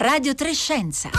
Radio 0.00 0.34
Trescenza. 0.34 1.10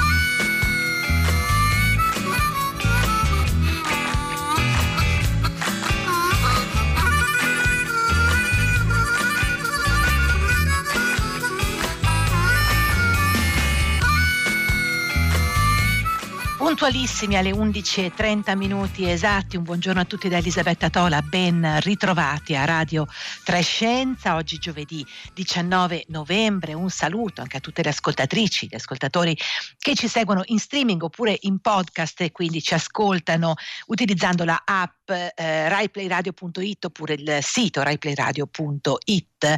Puntualissimi 16.57 17.37
alle 17.37 17.51
11.30 17.51 18.57
minuti 18.57 19.07
esatti, 19.07 19.57
un 19.57 19.63
buongiorno 19.63 20.01
a 20.01 20.05
tutti 20.05 20.27
da 20.27 20.37
Elisabetta 20.37 20.89
Tola, 20.89 21.21
ben 21.21 21.79
ritrovati 21.81 22.55
a 22.55 22.65
Radio 22.65 23.07
Trescenza, 23.43 24.35
oggi 24.35 24.57
giovedì 24.57 25.05
19 25.33 26.05
novembre, 26.09 26.73
un 26.73 26.89
saluto 26.89 27.41
anche 27.41 27.57
a 27.57 27.59
tutte 27.59 27.81
le 27.81 27.89
ascoltatrici, 27.89 28.67
gli 28.67 28.75
ascoltatori 28.75 29.35
che 29.79 29.95
ci 29.95 30.07
seguono 30.07 30.43
in 30.45 30.59
streaming 30.59 31.01
oppure 31.01 31.37
in 31.41 31.59
podcast 31.59 32.21
e 32.21 32.31
quindi 32.31 32.61
ci 32.61 32.75
ascoltano 32.75 33.55
utilizzando 33.87 34.43
la 34.43 34.61
app 34.63 35.09
eh, 35.09 35.69
raiplayradio.it 35.69 36.85
oppure 36.85 37.15
il 37.15 37.39
sito 37.41 37.81
raiplayradio.it. 37.81 39.55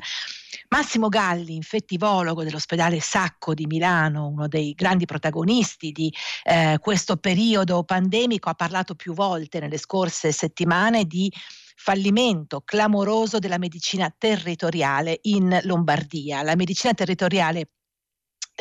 Massimo 0.69 1.09
Galli, 1.09 1.55
infettivologo 1.55 2.43
dell'ospedale 2.43 2.99
Sacco 2.99 3.53
di 3.53 3.65
Milano, 3.65 4.27
uno 4.27 4.47
dei 4.47 4.73
grandi 4.73 5.05
protagonisti 5.05 5.91
di 5.91 6.13
eh, 6.43 6.77
questo 6.79 7.17
periodo 7.17 7.83
pandemico, 7.83 8.49
ha 8.49 8.53
parlato 8.53 8.95
più 8.95 9.13
volte 9.13 9.59
nelle 9.59 9.77
scorse 9.77 10.31
settimane 10.31 11.05
di 11.05 11.31
fallimento 11.75 12.61
clamoroso 12.61 13.39
della 13.39 13.57
medicina 13.57 14.13
territoriale 14.15 15.19
in 15.23 15.59
Lombardia. 15.63 16.41
La 16.43 16.55
medicina 16.55 16.93
territoriale 16.93 17.69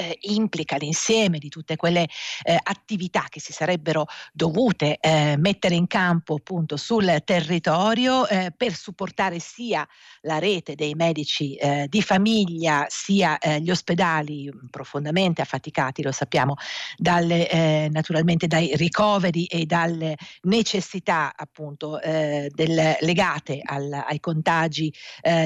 eh, 0.03 0.19
implica 0.23 0.77
l'insieme 0.77 1.39
di 1.39 1.49
tutte 1.49 1.77
quelle 1.77 2.09
eh, 2.43 2.59
attività 2.61 3.27
che 3.29 3.41
si 3.41 3.53
sarebbero 3.53 4.07
dovute 4.33 4.99
eh, 4.99 5.37
mettere 5.39 5.75
in 5.75 5.87
campo 5.87 6.35
appunto 6.35 6.77
sul 6.77 7.23
territorio 7.25 8.27
eh, 8.27 8.53
per 8.57 8.75
supportare 8.75 9.39
sia 9.39 9.87
la 10.23 10.39
rete 10.39 10.75
dei 10.75 10.95
medici 10.95 11.55
eh, 11.55 11.87
di 11.89 12.03
famiglia 12.03 12.87
sia 12.89 13.39
eh, 13.39 13.61
gli 13.61 13.71
ospedali 13.71 14.51
profondamente 14.71 15.41
affaticati, 15.41 16.03
lo 16.03 16.13
sappiamo, 16.13 16.57
dalle, 16.97 17.89
naturalmente 17.91 18.47
dai 18.47 18.75
ricoveri 18.77 19.45
e 19.45 19.67
dalle 19.67 20.17
necessità 20.43 21.33
appunto 21.35 21.99
del, 22.03 22.97
legate 23.01 23.61
al, 23.63 23.93
ai 23.93 24.21
contagi 24.21 24.93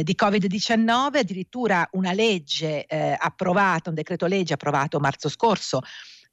di 0.02 0.16
Covid-19, 0.20 1.16
addirittura 1.18 1.88
una 1.92 2.12
legge 2.12 2.86
approvata, 3.18 3.88
un 3.88 3.94
decreto 3.94 4.26
legge 4.26 4.45
legge 4.46 4.54
approvato 4.54 5.00
marzo 5.00 5.28
scorso 5.28 5.80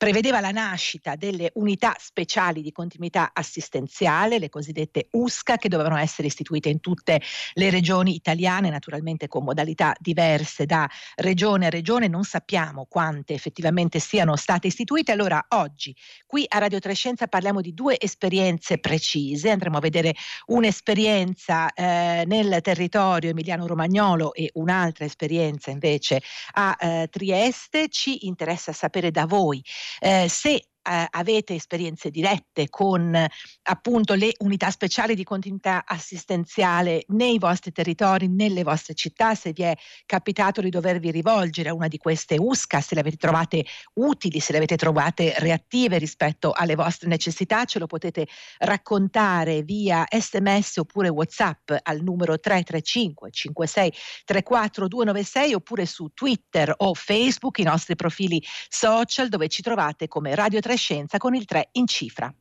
prevedeva 0.04 0.42
la 0.42 0.52
nascita 0.52 1.16
delle 1.16 1.52
unità 1.54 1.96
speciali 1.98 2.62
di 2.62 2.74
continuità 2.74 3.32
assistenziale, 3.34 4.38
le 4.38 4.50
cosiddette 4.50 5.08
USCA, 5.12 5.56
che 5.56 5.70
dovevano 5.70 5.96
essere 5.96 6.28
istituite 6.28 6.68
in 6.68 6.82
tutte 6.82 7.22
le 7.54 7.70
regioni 7.70 8.14
italiane, 8.14 8.70
naturalmente 8.70 9.30
con 9.30 9.46
modalità 9.46 9.96
diverse 9.98 10.66
da 10.66 10.90
regione 11.16 11.68
a 11.68 11.70
regione. 11.70 12.10
Non 12.10 12.26
sappiamo 12.26 12.86
quante 12.90 13.34
effettivamente 13.34 14.00
siano 14.00 14.36
state 14.36 14.68
istituite. 14.68 15.14
Allora 15.14 15.42
oggi 15.52 15.96
qui 16.26 16.44
a 16.50 16.58
Radio 16.58 16.80
Trescenza 16.80 17.28
parliamo 17.28 17.62
di 17.62 17.74
due 17.74 17.98
esperienze 17.98 18.80
precise. 18.80 19.52
Andremo 19.52 19.78
a 19.78 19.80
vedere 19.80 20.16
un'esperienza 20.48 21.72
eh, 21.72 22.26
nel 22.28 22.60
territorio 22.60 23.30
emiliano-romagnolo 23.30 24.34
e 24.34 24.50
un'altra 24.56 25.06
esperienza 25.06 25.72
invece 25.72 26.22
a 26.56 26.76
eh, 26.78 27.08
Trieste. 27.10 27.88
Ci 27.88 28.28
interessa 28.28 28.74
sapere 28.74 29.10
da 29.10 29.26
voi 29.26 29.64
eh, 30.02 30.30
se 30.30 30.62
eh, 30.84 31.08
avete 31.10 31.56
esperienze 31.56 32.10
dirette 32.10 32.70
con 32.70 33.16
appunto 33.64 34.14
le 34.14 34.34
unità 34.40 34.70
speciali 34.70 35.16
di 35.16 35.24
continuità 35.24 35.84
assistenziale 35.86 37.06
nei 37.08 37.40
vostri 37.40 37.72
territori, 37.72 38.28
nelle 38.28 38.64
vostre 38.64 38.94
città, 38.94 39.34
se 39.36 39.52
vi 39.54 39.64
è 39.64 39.74
capitato 40.06 40.62
di 40.62 40.70
dovervi 40.70 41.12
rivolgere 41.12 41.70
a 41.70 41.74
una 41.74 41.88
di 41.88 41.98
queste 41.98 42.36
USCA, 42.38 42.82
se 42.82 42.96
le 42.96 43.02
avete 43.02 43.18
trovate 43.18 43.66
utili, 43.94 44.40
se 44.40 44.52
le 44.52 44.58
avete 44.58 44.76
trovate 44.76 45.34
reattive 45.38 45.98
rispetto 45.98 46.52
alle 46.52 46.76
vostre 46.76 47.08
necessità, 47.08 47.64
ce 47.66 47.80
lo 47.80 47.88
potete 47.88 48.28
raccontare 48.60 49.62
via 49.62 50.06
sms 50.10 50.78
oppure 50.78 51.10
whatsapp 51.10 51.72
al 51.82 52.02
numero 52.02 52.40
335 52.40 53.32
56 53.32 53.94
34 54.26 54.88
296 54.88 55.54
oppure 55.54 55.86
su 55.86 56.10
Twitter 56.14 56.74
o 56.78 56.94
Facebook, 56.94 57.60
i 57.60 57.64
nostri 57.64 57.96
profili 57.96 58.44
social 58.68 59.30
dove 59.30 59.48
ci 59.48 59.62
trovate 59.62 60.08
come 60.08 60.36
Radio 60.36 60.60
3 60.60 60.73
Scienza 60.76 61.18
con 61.18 61.36
il 61.36 61.46
3 61.46 61.70
in 61.74 61.88
cifra. 61.88 62.34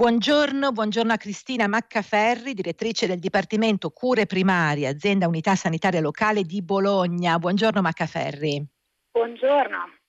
Buongiorno, 0.00 0.72
buongiorno 0.72 1.12
a 1.12 1.16
Cristina 1.18 1.66
Maccaferri, 1.68 2.54
direttrice 2.54 3.06
del 3.06 3.18
Dipartimento 3.18 3.90
Cure 3.90 4.24
Primarie, 4.24 4.88
azienda 4.88 5.28
unità 5.28 5.54
sanitaria 5.54 6.00
locale 6.00 6.44
di 6.44 6.62
Bologna. 6.62 7.38
Buongiorno 7.38 7.82
Maccaferri. 7.82 8.66
Buongiorno. 9.12 9.99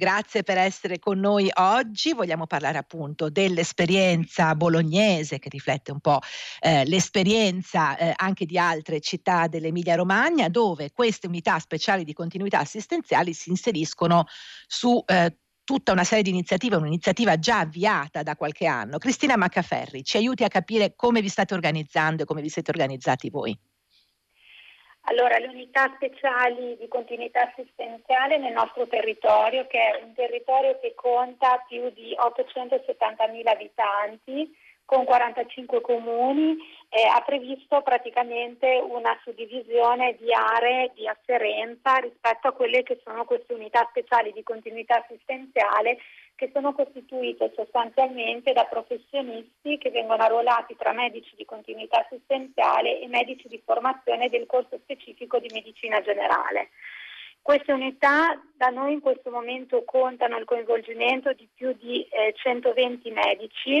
Grazie 0.00 0.42
per 0.42 0.56
essere 0.56 0.98
con 0.98 1.20
noi 1.20 1.50
oggi. 1.52 2.14
Vogliamo 2.14 2.46
parlare 2.46 2.78
appunto 2.78 3.28
dell'esperienza 3.28 4.54
bolognese 4.54 5.38
che 5.38 5.50
riflette 5.50 5.92
un 5.92 6.00
po' 6.00 6.20
eh, 6.60 6.86
l'esperienza 6.86 7.98
eh, 7.98 8.14
anche 8.16 8.46
di 8.46 8.56
altre 8.56 9.00
città 9.00 9.46
dell'Emilia 9.46 9.96
Romagna 9.96 10.48
dove 10.48 10.90
queste 10.92 11.26
unità 11.26 11.58
speciali 11.58 12.04
di 12.04 12.14
continuità 12.14 12.60
assistenziali 12.60 13.34
si 13.34 13.50
inseriscono 13.50 14.24
su 14.66 15.02
eh, 15.04 15.36
tutta 15.64 15.92
una 15.92 16.04
serie 16.04 16.22
di 16.22 16.30
iniziative, 16.30 16.76
un'iniziativa 16.76 17.38
già 17.38 17.58
avviata 17.58 18.22
da 18.22 18.36
qualche 18.36 18.64
anno. 18.64 18.96
Cristina 18.96 19.36
Maccaferri, 19.36 20.02
ci 20.02 20.16
aiuti 20.16 20.44
a 20.44 20.48
capire 20.48 20.94
come 20.96 21.20
vi 21.20 21.28
state 21.28 21.52
organizzando 21.52 22.22
e 22.22 22.24
come 22.24 22.40
vi 22.40 22.48
siete 22.48 22.70
organizzati 22.70 23.28
voi. 23.28 23.54
Allora, 25.10 25.38
le 25.38 25.48
unità 25.48 25.90
speciali 25.96 26.76
di 26.78 26.86
continuità 26.86 27.50
assistenziale 27.50 28.38
nel 28.38 28.52
nostro 28.52 28.86
territorio, 28.86 29.66
che 29.66 29.78
è 29.78 30.02
un 30.04 30.14
territorio 30.14 30.78
che 30.78 30.94
conta 30.94 31.64
più 31.66 31.90
di 31.90 32.14
870.000 32.16 33.48
abitanti, 33.48 34.56
con 34.84 35.04
45 35.04 35.80
comuni, 35.80 36.56
eh, 36.88 37.06
ha 37.06 37.20
previsto 37.22 37.82
praticamente 37.82 38.80
una 38.88 39.18
suddivisione 39.24 40.16
di 40.16 40.32
aree 40.32 40.92
di 40.94 41.08
afferenza 41.08 41.96
rispetto 41.96 42.46
a 42.46 42.52
quelle 42.52 42.84
che 42.84 43.00
sono 43.04 43.24
queste 43.24 43.52
unità 43.52 43.86
speciali 43.90 44.32
di 44.32 44.44
continuità 44.44 45.02
assistenziale 45.02 45.98
che 46.40 46.50
sono 46.54 46.72
costituite 46.72 47.52
sostanzialmente 47.54 48.54
da 48.54 48.64
professionisti 48.64 49.76
che 49.76 49.90
vengono 49.90 50.22
arruolati 50.22 50.74
tra 50.74 50.94
medici 50.94 51.34
di 51.36 51.44
continuità 51.44 52.00
assistenziale 52.00 52.98
e 52.98 53.08
medici 53.08 53.46
di 53.46 53.60
formazione 53.62 54.30
del 54.30 54.46
corso 54.46 54.78
specifico 54.82 55.38
di 55.38 55.50
medicina 55.52 56.00
generale. 56.00 56.70
Queste 57.42 57.72
unità 57.72 58.40
da 58.56 58.68
noi 58.68 58.94
in 58.94 59.00
questo 59.00 59.30
momento 59.30 59.84
contano 59.84 60.38
il 60.38 60.46
coinvolgimento 60.46 61.34
di 61.34 61.46
più 61.54 61.74
di 61.78 62.06
eh, 62.08 62.32
120 62.34 63.10
medici 63.10 63.76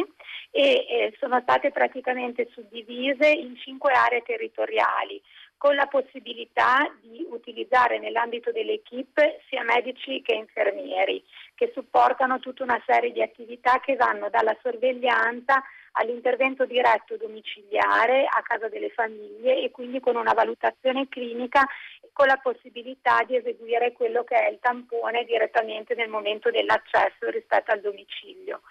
e 0.50 0.60
eh, 0.60 1.14
sono 1.18 1.40
state 1.40 1.70
praticamente 1.70 2.46
suddivise 2.52 3.26
in 3.30 3.56
cinque 3.56 3.92
aree 3.94 4.20
territoriali 4.20 5.22
con 5.60 5.74
la 5.74 5.86
possibilità 5.88 6.90
di 7.02 7.26
utilizzare 7.28 7.98
nell'ambito 7.98 8.50
dell'equipe 8.50 9.42
sia 9.46 9.62
medici 9.62 10.22
che 10.22 10.32
infermieri 10.32 11.22
che 11.60 11.72
supportano 11.74 12.38
tutta 12.38 12.62
una 12.62 12.82
serie 12.86 13.12
di 13.12 13.20
attività 13.20 13.80
che 13.80 13.94
vanno 13.94 14.30
dalla 14.30 14.56
sorveglianza 14.62 15.62
all'intervento 15.92 16.64
diretto 16.64 17.18
domiciliare 17.18 18.24
a 18.24 18.40
casa 18.40 18.70
delle 18.70 18.88
famiglie 18.88 19.60
e 19.60 19.70
quindi 19.70 20.00
con 20.00 20.16
una 20.16 20.32
valutazione 20.32 21.06
clinica 21.10 21.68
con 22.14 22.28
la 22.28 22.38
possibilità 22.38 23.24
di 23.26 23.36
eseguire 23.36 23.92
quello 23.92 24.24
che 24.24 24.36
è 24.36 24.48
il 24.48 24.58
tampone 24.58 25.24
direttamente 25.24 25.94
nel 25.94 26.08
momento 26.08 26.50
dell'accesso 26.50 27.28
rispetto 27.28 27.72
al 27.72 27.82
domicilio. 27.82 28.62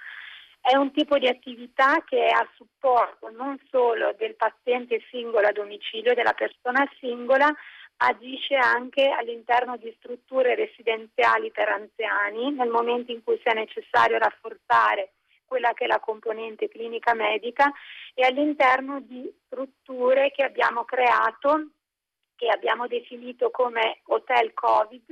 È 0.59 0.75
un 0.75 0.91
tipo 0.91 1.19
di 1.19 1.27
attività 1.27 2.03
che 2.07 2.25
è 2.25 2.31
a 2.31 2.49
supporto 2.55 3.29
non 3.29 3.59
solo 3.69 4.15
del 4.17 4.33
paziente 4.33 4.99
singolo 5.11 5.45
a 5.45 5.51
domicilio, 5.51 6.15
della 6.15 6.33
persona 6.33 6.89
singola, 6.99 7.53
agisce 8.01 8.55
anche 8.55 9.09
all'interno 9.09 9.77
di 9.77 9.93
strutture 9.97 10.55
residenziali 10.55 11.51
per 11.51 11.69
anziani 11.69 12.51
nel 12.51 12.69
momento 12.69 13.11
in 13.11 13.23
cui 13.23 13.39
sia 13.43 13.53
necessario 13.53 14.17
rafforzare 14.17 15.13
quella 15.45 15.73
che 15.73 15.85
è 15.85 15.87
la 15.87 15.99
componente 15.99 16.69
clinica 16.69 17.13
medica 17.13 17.71
e 18.13 18.23
all'interno 18.25 19.01
di 19.01 19.29
strutture 19.45 20.31
che 20.31 20.43
abbiamo 20.43 20.85
creato 20.85 21.71
che 22.35 22.47
abbiamo 22.47 22.87
definito 22.87 23.51
come 23.51 23.99
hotel 24.05 24.53
Covid, 24.53 25.03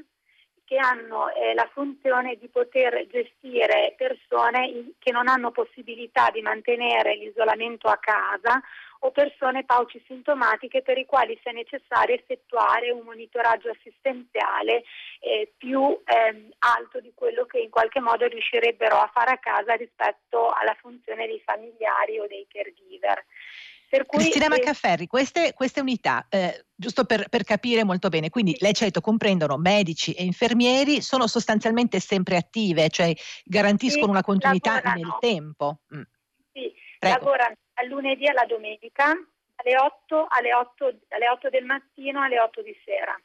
che 0.67 0.77
hanno 0.77 1.33
eh, 1.33 1.53
la 1.53 1.67
funzione 1.71 2.35
di 2.35 2.49
poter 2.49 3.07
gestire 3.07 3.95
persone 3.95 4.91
che 4.99 5.11
non 5.11 5.29
hanno 5.29 5.51
possibilità 5.51 6.29
di 6.29 6.41
mantenere 6.41 7.15
l'isolamento 7.15 7.87
a 7.87 7.95
casa 7.95 8.61
o 8.99 9.11
persone 9.11 9.63
paucisintomatiche 9.63 10.81
per 10.81 10.97
i 10.97 11.05
quali 11.05 11.39
sia 11.41 11.53
necessario 11.53 12.15
effettuare 12.15 12.91
un 12.91 13.05
monitoraggio 13.05 13.69
assistenziale 13.69 14.83
eh, 15.21 15.53
più 15.55 15.97
eh, 16.03 16.49
alto 16.59 16.99
di 16.99 17.13
quello 17.15 17.45
che 17.45 17.59
in 17.59 17.69
qualche 17.69 18.01
modo 18.01 18.27
riuscirebbero 18.27 18.97
a 18.97 19.09
fare 19.13 19.31
a 19.31 19.37
casa 19.37 19.73
rispetto 19.75 20.49
alla 20.49 20.75
funzione 20.81 21.27
dei 21.27 21.41
familiari 21.45 22.19
o 22.19 22.27
dei 22.27 22.45
caregiver. 22.51 23.23
Per 23.89 24.05
cui, 24.05 24.19
Cristina 24.19 24.49
Maccaferri, 24.49 25.07
queste, 25.07 25.53
queste 25.53 25.79
unità, 25.79 26.25
eh, 26.29 26.65
giusto 26.75 27.05
per, 27.05 27.29
per, 27.29 27.43
capire 27.43 27.85
molto 27.85 28.09
bene, 28.09 28.29
quindi 28.29 28.57
ha 28.59 28.71
detto 28.71 28.99
comprendono 28.99 29.55
medici 29.55 30.11
e 30.11 30.25
infermieri, 30.25 31.01
sono 31.01 31.25
sostanzialmente 31.25 32.01
sempre 32.01 32.35
attive, 32.35 32.89
cioè 32.89 33.13
garantiscono 33.45 34.11
una 34.11 34.23
continuità 34.23 34.81
nel 34.93 35.15
tempo. 35.21 35.79
Mm. 35.95 36.01
Sì, 36.51 36.73
Prego. 36.99 37.17
lavorano 37.17 37.55
dal 37.73 37.87
lunedì 37.87 38.27
alla 38.27 38.45
domenica 38.45 39.13
alle 39.57 39.77
8, 39.77 40.27
alle 40.29 40.53
8, 40.53 40.85
alle 41.09 41.29
8 41.29 41.49
del 41.49 41.63
mattino 41.63 42.21
alle 42.21 42.39
8 42.39 42.61
di 42.61 42.75
sera. 42.83 43.19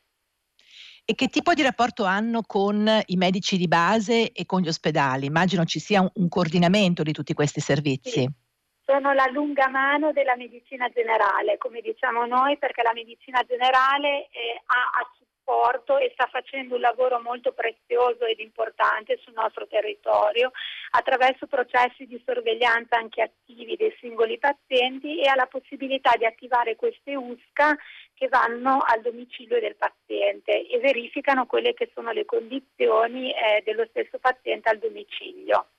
E 1.05 1.15
che 1.17 1.27
tipo 1.27 1.53
di 1.53 1.63
rapporto 1.63 2.05
hanno 2.05 2.43
con 2.43 2.89
i 3.07 3.17
medici 3.17 3.57
di 3.57 3.67
base 3.67 4.31
e 4.31 4.47
con 4.47 4.61
gli 4.61 4.69
ospedali? 4.69 5.27
Immagino 5.27 5.65
ci 5.65 5.81
sia 5.81 6.01
un, 6.01 6.09
un 6.15 6.29
coordinamento 6.29 7.03
di 7.03 7.13
tutti 7.13 7.35
questi 7.35 7.61
servizi. 7.61 8.11
Sì 8.11 8.42
sono 8.85 9.13
la 9.13 9.27
lunga 9.31 9.69
mano 9.69 10.13
della 10.13 10.37
medicina 10.37 10.89
generale, 10.89 11.59
come 11.59 11.81
diciamo 11.81 12.27
noi, 12.27 12.59
perché 12.59 12.83
la 12.83 12.93
medicina 12.93 13.43
generale 13.45 14.29
eh, 14.31 14.61
ha 14.67 14.99
a 15.01 15.11
supporto 15.43 15.99
e 15.99 16.11
sta 16.15 16.27
facendo 16.31 16.77
un 16.77 16.81
lavoro 16.81 17.21
molto 17.21 17.53
prezioso 17.53 18.25
ed 18.25 18.39
importante 18.39 19.19
sul 19.23 19.35
nostro 19.35 19.67
territorio 19.67 20.53
attraverso 20.91 21.47
processi 21.47 22.07
di 22.07 22.21
sorveglianza 22.25 22.97
anche 22.97 23.23
attivi 23.23 23.77
dei 23.77 23.95
singoli 23.99 24.39
pazienti 24.39 25.21
e 25.21 25.29
ha 25.29 25.35
la 25.35 25.47
possibilità 25.47 26.13
di 26.17 26.25
attivare 26.25 26.77
queste 26.77 27.15
USCA 27.17 27.77
che 28.15 28.29
vanno 28.29 28.83
al 28.87 29.01
domicilio 29.03 29.59
del 29.59 29.77
paziente 29.77 30.67
e 30.67 30.79
verificano 30.79 31.47
quelle 31.47 31.75
che 31.75 31.91
sono 31.93 32.13
le 32.13 32.25
condizioni 32.25 33.33
eh, 33.33 33.63
dello 33.65 33.87
stesso 33.91 34.19
paziente 34.19 34.71
al 34.71 34.79
domicilio. 34.79 35.71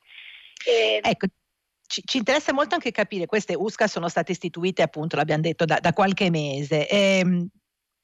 E, 0.65 0.99
ecco, 1.01 1.27
ci, 1.87 2.01
ci, 2.05 2.17
interessa 2.17 2.53
molto 2.53 2.75
anche 2.75 2.91
capire, 2.91 3.25
queste 3.25 3.55
USCA 3.55 3.87
sono 3.87 4.07
state 4.09 4.31
istituite 4.31 4.81
appunto, 4.81 5.15
l'abbiamo 5.15 5.41
detto, 5.41 5.65
da, 5.65 5.79
da 5.79 5.93
qualche 5.93 6.29
mese. 6.29 6.87
Ehm, 6.87 7.47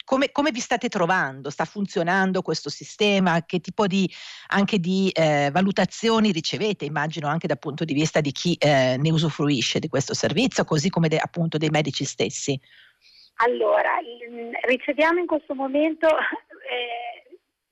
come, 0.09 0.31
come, 0.31 0.49
vi 0.49 0.59
state 0.59 0.89
trovando? 0.89 1.51
Sta 1.51 1.65
funzionando 1.65 2.41
questo 2.41 2.69
sistema? 2.69 3.45
Che 3.45 3.59
tipo 3.59 3.85
di, 3.85 4.09
anche 4.47 4.79
di 4.79 5.11
eh, 5.13 5.51
valutazioni 5.51 6.31
ricevete? 6.31 6.85
Immagino 6.85 7.27
anche 7.27 7.45
dal 7.45 7.59
punto 7.59 7.85
di 7.85 7.93
vista 7.93 8.19
di 8.19 8.31
chi 8.31 8.55
eh, 8.55 8.97
ne 8.97 9.11
usufruisce 9.11 9.77
di 9.77 9.87
questo 9.87 10.15
servizio, 10.15 10.63
così 10.63 10.89
come 10.89 11.09
de, 11.09 11.17
appunto 11.17 11.59
dei 11.59 11.69
medici 11.69 12.05
stessi. 12.05 12.59
Allora, 13.41 13.91
riceviamo 14.63 15.19
in 15.19 15.27
questo 15.27 15.53
momento 15.53 16.07
eh, 16.09 17.08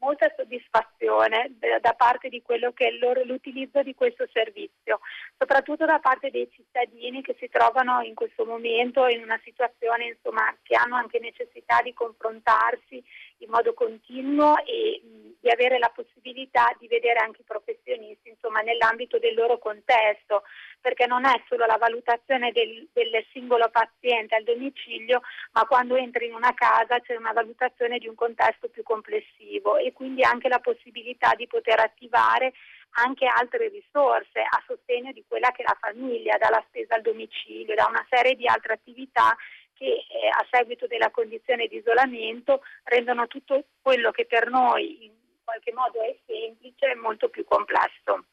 molta 0.07 0.31
soddisfazione 0.37 1.51
da 1.81 1.93
parte 1.93 2.29
di 2.29 2.41
quello 2.41 2.71
che 2.71 2.87
è 2.87 2.91
loro, 2.91 3.25
l'utilizzo 3.25 3.83
di 3.83 3.93
questo 3.93 4.25
servizio, 4.31 5.01
soprattutto 5.37 5.83
da 5.85 5.99
parte 5.99 6.31
dei 6.31 6.49
cittadini 6.49 7.21
che 7.21 7.35
si 7.37 7.49
trovano 7.49 7.99
in 8.01 8.15
questo 8.15 8.45
momento 8.45 9.05
in 9.07 9.21
una 9.21 9.39
situazione 9.43 10.15
insomma, 10.15 10.55
che 10.63 10.75
hanno 10.75 10.95
anche 10.95 11.19
necessità 11.19 11.81
di 11.83 11.93
confrontarsi 11.93 13.03
in 13.39 13.49
modo 13.49 13.73
continuo 13.73 14.57
e 14.65 15.01
mh, 15.03 15.27
di 15.39 15.49
avere 15.49 15.77
la 15.77 15.91
possibilità 15.93 16.75
di 16.79 16.87
vedere 16.87 17.19
anche 17.19 17.41
i 17.41 17.45
professionisti 17.45 18.29
insomma, 18.29 18.61
nell'ambito 18.61 19.19
del 19.19 19.33
loro 19.35 19.57
contesto, 19.59 20.43
perché 20.81 21.05
non 21.05 21.25
è 21.25 21.41
solo 21.47 21.65
la 21.65 21.77
valutazione 21.77 22.51
del, 22.51 22.87
del 22.91 23.25
singolo 23.31 23.69
paziente 23.69 24.35
al 24.35 24.43
domicilio, 24.43 25.21
ma 25.53 25.65
quando 25.65 25.95
entri 25.95 26.27
in 26.27 26.33
una 26.33 26.53
casa 26.53 26.99
c'è 26.99 27.15
una 27.15 27.33
valutazione 27.33 27.97
di 27.97 28.07
un 28.07 28.15
contesto 28.15 28.67
più 28.67 28.83
complessivo 28.83 29.77
e 29.77 29.93
quindi 29.93 30.23
anche 30.23 30.49
la 30.49 30.59
possibilità 30.59 31.33
di 31.35 31.47
poter 31.47 31.79
attivare 31.79 32.53
anche 32.99 33.25
altre 33.25 33.69
risorse 33.69 34.39
a 34.39 34.63
sostegno 34.65 35.11
di 35.11 35.23
quella 35.27 35.51
che 35.51 35.63
la 35.63 35.77
famiglia, 35.79 36.37
dalla 36.37 36.63
spesa 36.67 36.95
al 36.95 37.01
domicilio, 37.01 37.75
da 37.75 37.85
una 37.87 38.05
serie 38.09 38.35
di 38.35 38.47
altre 38.47 38.73
attività 38.73 39.35
che 39.77 39.85
eh, 39.85 40.27
a 40.27 40.45
seguito 40.49 40.87
della 40.87 41.11
condizione 41.11 41.67
di 41.67 41.77
isolamento 41.77 42.61
rendono 42.83 43.27
tutto 43.27 43.65
quello 43.81 44.11
che 44.11 44.25
per 44.25 44.49
noi 44.49 45.05
in 45.05 45.11
qualche 45.43 45.71
modo 45.73 46.01
è 46.01 46.15
semplice 46.25 46.95
molto 46.95 47.29
più 47.29 47.45
complesso. 47.45 48.25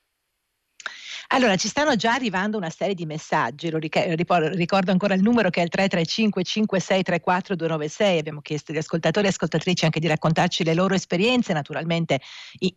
Allora, 1.34 1.56
ci 1.56 1.66
stanno 1.66 1.96
già 1.96 2.12
arrivando 2.12 2.56
una 2.56 2.70
serie 2.70 2.94
di 2.94 3.06
messaggi, 3.06 3.68
lo 3.68 3.78
ricordo 3.78 4.92
ancora 4.92 5.14
il 5.14 5.20
numero 5.20 5.50
che 5.50 5.62
è 5.62 5.64
il 5.64 5.68
335 5.68 6.44
5634 6.44 7.56
296, 7.56 8.18
abbiamo 8.20 8.40
chiesto 8.40 8.70
agli 8.70 8.78
ascoltatori 8.78 9.26
e 9.26 9.30
ascoltatrici 9.30 9.84
anche 9.84 9.98
di 9.98 10.06
raccontarci 10.06 10.62
le 10.62 10.74
loro 10.74 10.94
esperienze, 10.94 11.52
naturalmente 11.52 12.20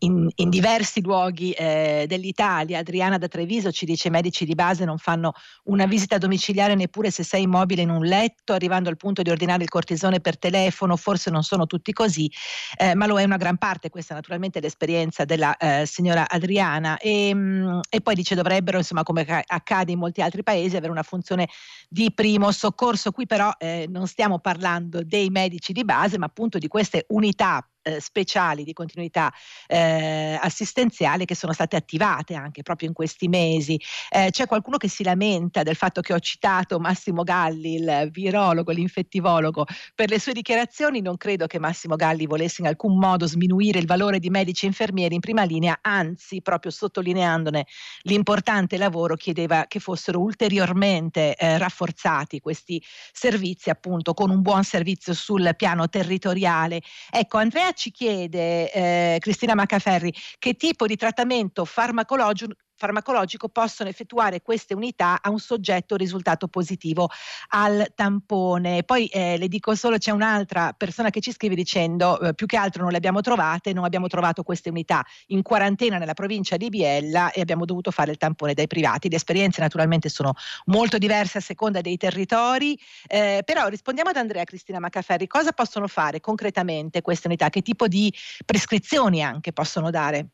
in, 0.00 0.28
in 0.34 0.50
diversi 0.50 1.00
luoghi 1.02 1.52
eh, 1.52 2.06
dell'Italia. 2.08 2.80
Adriana 2.80 3.16
da 3.16 3.28
Treviso 3.28 3.70
ci 3.70 3.84
dice 3.84 4.08
i 4.08 4.10
medici 4.10 4.44
di 4.44 4.56
base 4.56 4.84
non 4.84 4.98
fanno 4.98 5.34
una 5.66 5.86
visita 5.86 6.18
domiciliare 6.18 6.74
neppure 6.74 7.12
se 7.12 7.22
sei 7.22 7.42
immobile 7.42 7.82
in 7.82 7.90
un 7.90 8.02
letto, 8.02 8.54
arrivando 8.54 8.88
al 8.88 8.96
punto 8.96 9.22
di 9.22 9.30
ordinare 9.30 9.62
il 9.62 9.68
cortisone 9.68 10.18
per 10.18 10.36
telefono, 10.36 10.96
forse 10.96 11.30
non 11.30 11.44
sono 11.44 11.66
tutti 11.66 11.92
così, 11.92 12.28
eh, 12.76 12.96
ma 12.96 13.06
lo 13.06 13.20
è 13.20 13.22
una 13.22 13.36
gran 13.36 13.56
parte, 13.56 13.88
questa 13.88 14.14
naturalmente 14.14 14.58
è 14.58 14.62
l'esperienza 14.62 15.24
della 15.24 15.56
eh, 15.56 15.86
signora 15.86 16.28
Adriana. 16.28 16.98
E, 16.98 17.32
mh, 17.32 17.38
mm, 17.38 17.80
e 17.88 18.00
poi 18.00 18.16
dice 18.16 18.34
dovrebbero, 18.48 18.78
insomma, 18.78 19.02
come 19.02 19.24
accade 19.46 19.92
in 19.92 19.98
molti 19.98 20.22
altri 20.22 20.42
paesi, 20.42 20.76
avere 20.76 20.90
una 20.90 21.02
funzione 21.02 21.48
di 21.88 22.12
primo 22.12 22.50
soccorso. 22.50 23.12
Qui 23.12 23.26
però 23.26 23.52
eh, 23.58 23.86
non 23.88 24.06
stiamo 24.06 24.38
parlando 24.38 25.02
dei 25.04 25.28
medici 25.28 25.72
di 25.72 25.84
base, 25.84 26.18
ma 26.18 26.26
appunto 26.26 26.58
di 26.58 26.66
queste 26.66 27.04
unità 27.08 27.68
eh, 27.82 28.00
speciali 28.00 28.64
di 28.64 28.72
continuità 28.72 29.32
eh, 29.66 30.38
assistenziale 30.40 31.24
che 31.24 31.34
sono 31.34 31.52
state 31.52 31.76
attivate 31.76 32.34
anche 32.34 32.62
proprio 32.62 32.88
in 32.88 32.94
questi 32.94 33.28
mesi. 33.28 33.80
Eh, 34.10 34.28
c'è 34.30 34.46
qualcuno 34.46 34.76
che 34.76 34.88
si 34.88 35.02
lamenta 35.02 35.62
del 35.62 35.76
fatto 35.76 36.00
che 36.00 36.12
ho 36.12 36.18
citato 36.18 36.78
Massimo 36.78 37.22
Galli, 37.22 37.74
il 37.74 38.08
virologo, 38.10 38.72
l'infettivologo, 38.72 39.64
per 39.94 40.10
le 40.10 40.18
sue 40.18 40.32
dichiarazioni. 40.32 41.00
Non 41.00 41.16
credo 41.16 41.46
che 41.46 41.58
Massimo 41.58 41.96
Galli 41.96 42.26
volesse 42.26 42.60
in 42.62 42.68
alcun 42.68 42.98
modo 42.98 43.26
sminuire 43.26 43.78
il 43.78 43.86
valore 43.86 44.18
di 44.18 44.30
medici 44.30 44.64
e 44.64 44.68
infermieri 44.68 45.14
in 45.14 45.20
prima 45.20 45.44
linea, 45.44 45.78
anzi, 45.80 46.42
proprio 46.42 46.70
sottolineandone 46.70 47.66
l'importante 48.02 48.76
lavoro, 48.76 49.16
chiedeva 49.16 49.66
che 49.66 49.80
fossero 49.80 50.20
ulteriormente 50.20 51.34
eh, 51.36 51.58
rafforzati 51.58 52.40
questi 52.40 52.82
servizi, 53.12 53.70
appunto, 53.70 54.14
con 54.14 54.30
un 54.30 54.42
buon 54.42 54.64
servizio 54.64 55.14
sul 55.14 55.54
piano 55.56 55.88
territoriale. 55.88 56.80
Ecco, 57.10 57.38
Andrea 57.38 57.72
ci 57.78 57.90
chiede 57.90 58.70
eh, 58.72 59.16
Cristina 59.20 59.54
Macaferri 59.54 60.12
che 60.38 60.54
tipo 60.54 60.86
di 60.86 60.96
trattamento 60.96 61.64
farmacologico 61.64 62.52
farmacologico 62.78 63.48
possono 63.48 63.90
effettuare 63.90 64.40
queste 64.40 64.72
unità 64.72 65.18
a 65.20 65.30
un 65.30 65.40
soggetto 65.40 65.96
risultato 65.96 66.46
positivo 66.46 67.10
al 67.48 67.92
tampone. 67.94 68.84
Poi 68.84 69.06
eh, 69.06 69.36
le 69.36 69.48
dico 69.48 69.74
solo 69.74 69.98
c'è 69.98 70.12
un'altra 70.12 70.72
persona 70.72 71.10
che 71.10 71.20
ci 71.20 71.32
scrive 71.32 71.56
dicendo 71.56 72.20
eh, 72.20 72.34
più 72.34 72.46
che 72.46 72.56
altro 72.56 72.82
non 72.82 72.92
le 72.92 72.96
abbiamo 72.98 73.20
trovate, 73.20 73.72
non 73.72 73.84
abbiamo 73.84 74.06
trovato 74.06 74.44
queste 74.44 74.70
unità 74.70 75.04
in 75.26 75.42
quarantena 75.42 75.98
nella 75.98 76.14
provincia 76.14 76.56
di 76.56 76.68
Biella 76.68 77.32
e 77.32 77.40
abbiamo 77.40 77.64
dovuto 77.64 77.90
fare 77.90 78.12
il 78.12 78.16
tampone 78.16 78.54
dai 78.54 78.68
privati. 78.68 79.10
Le 79.10 79.16
esperienze 79.16 79.60
naturalmente 79.60 80.08
sono 80.08 80.34
molto 80.66 80.98
diverse 80.98 81.38
a 81.38 81.40
seconda 81.40 81.80
dei 81.80 81.96
territori, 81.96 82.78
eh, 83.08 83.42
però 83.44 83.66
rispondiamo 83.66 84.10
ad 84.10 84.16
Andrea 84.16 84.44
Cristina 84.44 84.78
Macaferri, 84.78 85.26
cosa 85.26 85.50
possono 85.50 85.88
fare 85.88 86.20
concretamente 86.20 87.02
queste 87.02 87.26
unità? 87.26 87.50
Che 87.50 87.62
tipo 87.62 87.88
di 87.88 88.12
prescrizioni 88.44 89.22
anche 89.22 89.52
possono 89.52 89.90
dare? 89.90 90.28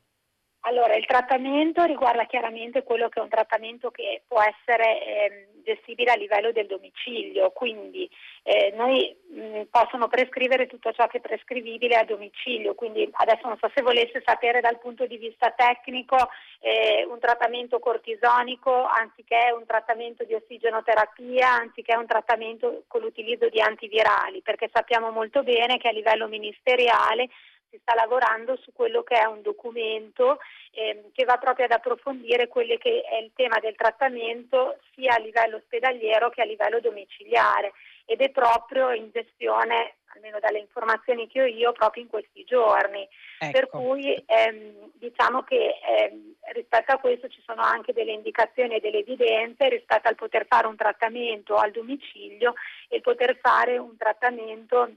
Allora, 0.66 0.94
il 0.94 1.04
trattamento 1.04 1.84
riguarda 1.84 2.24
chiaramente 2.24 2.84
quello 2.84 3.10
che 3.10 3.20
è 3.20 3.22
un 3.22 3.28
trattamento 3.28 3.90
che 3.90 4.22
può 4.26 4.40
essere 4.40 5.04
eh, 5.04 5.48
gestibile 5.62 6.12
a 6.12 6.16
livello 6.16 6.52
del 6.52 6.66
domicilio, 6.66 7.50
quindi 7.50 8.08
eh, 8.42 8.72
noi 8.74 9.14
mh, 9.28 9.62
possono 9.70 10.08
prescrivere 10.08 10.66
tutto 10.66 10.90
ciò 10.92 11.06
che 11.06 11.18
è 11.18 11.20
prescrivibile 11.20 11.96
a 11.96 12.04
domicilio, 12.04 12.74
quindi 12.74 13.06
adesso 13.12 13.46
non 13.46 13.58
so 13.58 13.70
se 13.74 13.82
volesse 13.82 14.22
sapere 14.24 14.60
dal 14.60 14.78
punto 14.78 15.06
di 15.06 15.18
vista 15.18 15.50
tecnico 15.50 16.16
eh, 16.60 17.04
un 17.10 17.18
trattamento 17.18 17.78
cortisonico 17.78 18.84
anziché 18.84 19.52
un 19.54 19.66
trattamento 19.66 20.24
di 20.24 20.32
ossigenoterapia, 20.32 21.46
anziché 21.46 21.94
un 21.94 22.06
trattamento 22.06 22.84
con 22.88 23.02
l'utilizzo 23.02 23.50
di 23.50 23.60
antivirali, 23.60 24.40
perché 24.40 24.70
sappiamo 24.72 25.10
molto 25.10 25.42
bene 25.42 25.76
che 25.76 25.88
a 25.88 25.92
livello 25.92 26.26
ministeriale 26.26 27.28
si 27.74 27.80
sta 27.82 27.94
lavorando 27.94 28.56
su 28.62 28.72
quello 28.72 29.02
che 29.02 29.16
è 29.16 29.24
un 29.24 29.42
documento 29.42 30.38
ehm, 30.70 31.10
che 31.12 31.24
va 31.24 31.36
proprio 31.38 31.64
ad 31.64 31.72
approfondire 31.72 32.46
quello 32.46 32.76
che 32.76 33.02
è 33.02 33.16
il 33.16 33.32
tema 33.34 33.58
del 33.58 33.74
trattamento 33.74 34.78
sia 34.94 35.14
a 35.14 35.18
livello 35.18 35.56
ospedaliero 35.56 36.30
che 36.30 36.42
a 36.42 36.44
livello 36.44 36.78
domiciliare 36.78 37.72
ed 38.04 38.20
è 38.20 38.30
proprio 38.30 38.92
in 38.92 39.10
gestione 39.12 39.96
almeno 40.14 40.38
dalle 40.38 40.58
informazioni 40.58 41.26
che 41.26 41.42
ho 41.42 41.46
io, 41.46 41.72
proprio 41.72 42.04
in 42.04 42.08
questi 42.08 42.44
giorni. 42.44 43.08
Ecco. 43.38 43.50
Per 43.50 43.68
cui 43.68 44.14
ehm, 44.26 44.92
diciamo 44.94 45.42
che 45.42 45.80
ehm, 45.82 46.34
rispetto 46.52 46.92
a 46.92 46.98
questo 46.98 47.26
ci 47.26 47.42
sono 47.44 47.62
anche 47.62 47.92
delle 47.92 48.12
indicazioni 48.12 48.76
e 48.76 48.80
delle 48.80 48.98
evidenze 48.98 49.68
rispetto 49.68 50.06
al 50.06 50.14
poter 50.14 50.46
fare 50.46 50.68
un 50.68 50.76
trattamento 50.76 51.56
al 51.56 51.72
domicilio 51.72 52.54
e 52.88 53.00
poter 53.00 53.36
fare 53.38 53.76
un 53.76 53.96
trattamento 53.96 54.88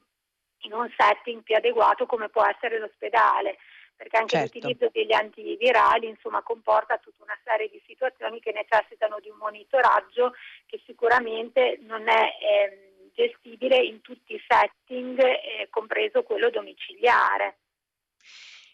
in 0.61 0.73
un 0.73 0.91
setting 0.97 1.43
più 1.43 1.55
adeguato 1.55 2.05
come 2.05 2.29
può 2.29 2.45
essere 2.45 2.79
l'ospedale 2.79 3.57
perché 3.97 4.17
anche 4.17 4.37
certo. 4.37 4.57
l'utilizzo 4.59 4.89
degli 4.93 5.11
antivirali 5.11 6.07
insomma, 6.07 6.43
comporta 6.43 6.97
tutta 6.99 7.23
una 7.23 7.37
serie 7.43 7.67
di 7.67 7.81
situazioni 7.85 8.39
che 8.39 8.51
necessitano 8.51 9.17
di 9.19 9.29
un 9.29 9.37
monitoraggio 9.37 10.35
che 10.67 10.79
sicuramente 10.85 11.79
non 11.81 12.07
è 12.07 12.37
eh, 12.39 13.09
gestibile 13.15 13.77
in 13.77 14.01
tutti 14.01 14.35
i 14.35 14.43
setting, 14.47 15.19
eh, 15.19 15.67
compreso 15.71 16.21
quello 16.21 16.51
domiciliare. 16.51 17.57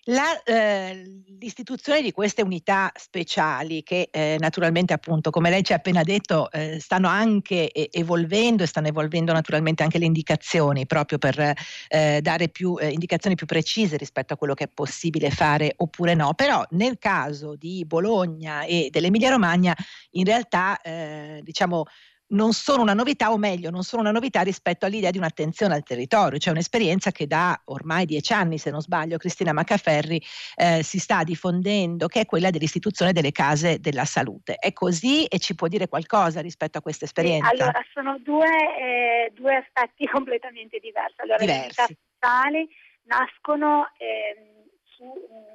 La, 0.07 0.43
eh, 0.43 1.01
l'istituzione 1.39 2.01
di 2.01 2.11
queste 2.11 2.41
unità 2.41 2.91
speciali 2.93 3.83
che 3.83 4.09
eh, 4.11 4.35
naturalmente 4.37 4.91
appunto 4.91 5.29
come 5.29 5.49
lei 5.49 5.63
ci 5.63 5.71
ha 5.71 5.77
appena 5.77 6.03
detto 6.03 6.51
eh, 6.51 6.77
stanno 6.81 7.07
anche 7.07 7.71
evolvendo 7.71 8.63
e 8.63 8.65
stanno 8.65 8.87
evolvendo 8.87 9.31
naturalmente 9.31 9.81
anche 9.81 9.99
le 9.99 10.05
indicazioni 10.05 10.85
proprio 10.85 11.19
per 11.19 11.53
eh, 11.87 12.19
dare 12.21 12.49
più 12.49 12.77
eh, 12.81 12.89
indicazioni 12.89 13.37
più 13.37 13.45
precise 13.45 13.95
rispetto 13.95 14.33
a 14.33 14.37
quello 14.37 14.55
che 14.55 14.65
è 14.65 14.67
possibile 14.67 15.31
fare 15.31 15.73
oppure 15.77 16.15
no. 16.15 16.33
Però 16.33 16.61
nel 16.71 16.97
caso 16.99 17.55
di 17.55 17.85
Bologna 17.85 18.63
e 18.63 18.89
dell'Emilia 18.91 19.29
Romagna 19.29 19.73
in 20.11 20.25
realtà 20.25 20.81
eh, 20.81 21.39
diciamo 21.43 21.85
non 22.27 22.53
sono 22.53 22.81
una 22.81 22.93
novità, 22.93 23.31
o 23.31 23.37
meglio, 23.37 23.69
non 23.69 23.83
sono 23.83 24.01
una 24.01 24.11
novità 24.11 24.41
rispetto 24.41 24.85
all'idea 24.85 25.11
di 25.11 25.17
un'attenzione 25.17 25.73
al 25.73 25.83
territorio, 25.83 26.39
cioè 26.39 26.53
un'esperienza 26.53 27.11
che 27.11 27.27
da 27.27 27.59
ormai 27.65 28.05
dieci 28.05 28.33
anni, 28.33 28.57
se 28.57 28.71
non 28.71 28.81
sbaglio, 28.81 29.17
Cristina 29.17 29.53
Maccaferri 29.53 30.21
eh, 30.55 30.83
si 30.83 30.99
sta 30.99 31.23
diffondendo, 31.23 32.07
che 32.07 32.21
è 32.21 32.25
quella 32.25 32.49
dell'istituzione 32.49 33.11
delle 33.13 33.31
case 33.31 33.79
della 33.79 34.05
salute. 34.05 34.55
È 34.55 34.73
così 34.73 35.25
e 35.25 35.39
ci 35.39 35.55
può 35.55 35.67
dire 35.67 35.87
qualcosa 35.87 36.41
rispetto 36.41 36.77
a 36.77 36.81
questa 36.81 37.05
esperienza? 37.05 37.49
Sì, 37.49 37.61
allora, 37.61 37.81
sono 37.93 38.17
due, 38.19 38.47
eh, 38.79 39.31
due, 39.33 39.55
aspetti 39.55 40.07
completamente 40.09 40.79
diversi. 40.79 41.21
Allora, 41.21 41.37
diversi. 41.37 41.81
le 41.87 41.97
sociali 42.19 42.67
nascono 43.03 43.87
eh, 43.97 44.52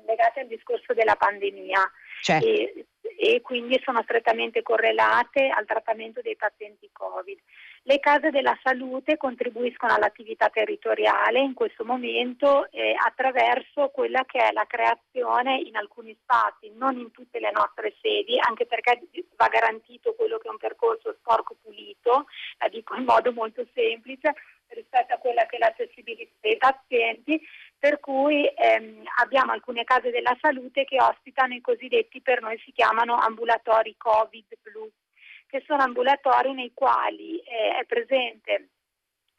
legate 0.06 0.40
al 0.40 0.46
discorso 0.46 0.94
della 0.94 1.16
pandemia. 1.16 1.90
Certo. 2.22 2.46
E, 2.46 2.86
e 3.20 3.40
quindi 3.40 3.80
sono 3.82 4.00
strettamente 4.02 4.62
correlate 4.62 5.48
al 5.48 5.66
trattamento 5.66 6.20
dei 6.20 6.36
pazienti 6.36 6.88
Covid. 6.92 7.38
Le 7.82 7.98
case 7.98 8.30
della 8.30 8.56
salute 8.62 9.16
contribuiscono 9.16 9.92
all'attività 9.92 10.48
territoriale 10.50 11.40
in 11.40 11.54
questo 11.54 11.84
momento 11.84 12.70
eh, 12.70 12.94
attraverso 12.96 13.88
quella 13.88 14.24
che 14.24 14.38
è 14.38 14.52
la 14.52 14.66
creazione 14.66 15.58
in 15.58 15.74
alcuni 15.74 16.16
spazi, 16.20 16.70
non 16.76 16.96
in 16.96 17.10
tutte 17.10 17.40
le 17.40 17.50
nostre 17.50 17.94
sedi, 18.00 18.38
anche 18.38 18.66
perché 18.66 19.00
va 19.36 19.48
garantito 19.48 20.14
quello 20.14 20.38
che 20.38 20.46
è 20.46 20.50
un 20.50 20.58
percorso 20.58 21.16
sporco 21.18 21.56
pulito, 21.60 22.26
la 22.58 22.68
dico 22.68 22.94
in 22.94 23.04
modo 23.04 23.32
molto 23.32 23.66
semplice, 23.74 24.34
rispetto 24.68 25.14
a 25.14 25.18
quella 25.18 25.46
che 25.46 25.56
è 25.56 25.58
l'accessibilità 25.58 26.30
dei 26.40 26.56
pazienti, 26.56 27.40
per 27.78 28.00
cui 28.00 28.44
ehm, 28.44 29.04
abbiamo 29.20 29.52
alcune 29.52 29.84
case 29.84 30.10
della 30.10 30.36
salute 30.40 30.84
che 30.84 31.00
ospitano 31.00 31.54
i 31.54 31.60
cosiddetti, 31.60 32.20
per 32.20 32.40
noi 32.40 32.58
si 32.64 32.72
chiamano 32.72 33.14
ambulatori 33.14 33.94
Covid 33.96 34.46
blu, 34.62 34.90
che 35.46 35.62
sono 35.66 35.82
ambulatori 35.82 36.52
nei 36.52 36.72
quali 36.74 37.38
eh, 37.38 37.78
è 37.78 37.84
presente 37.86 38.68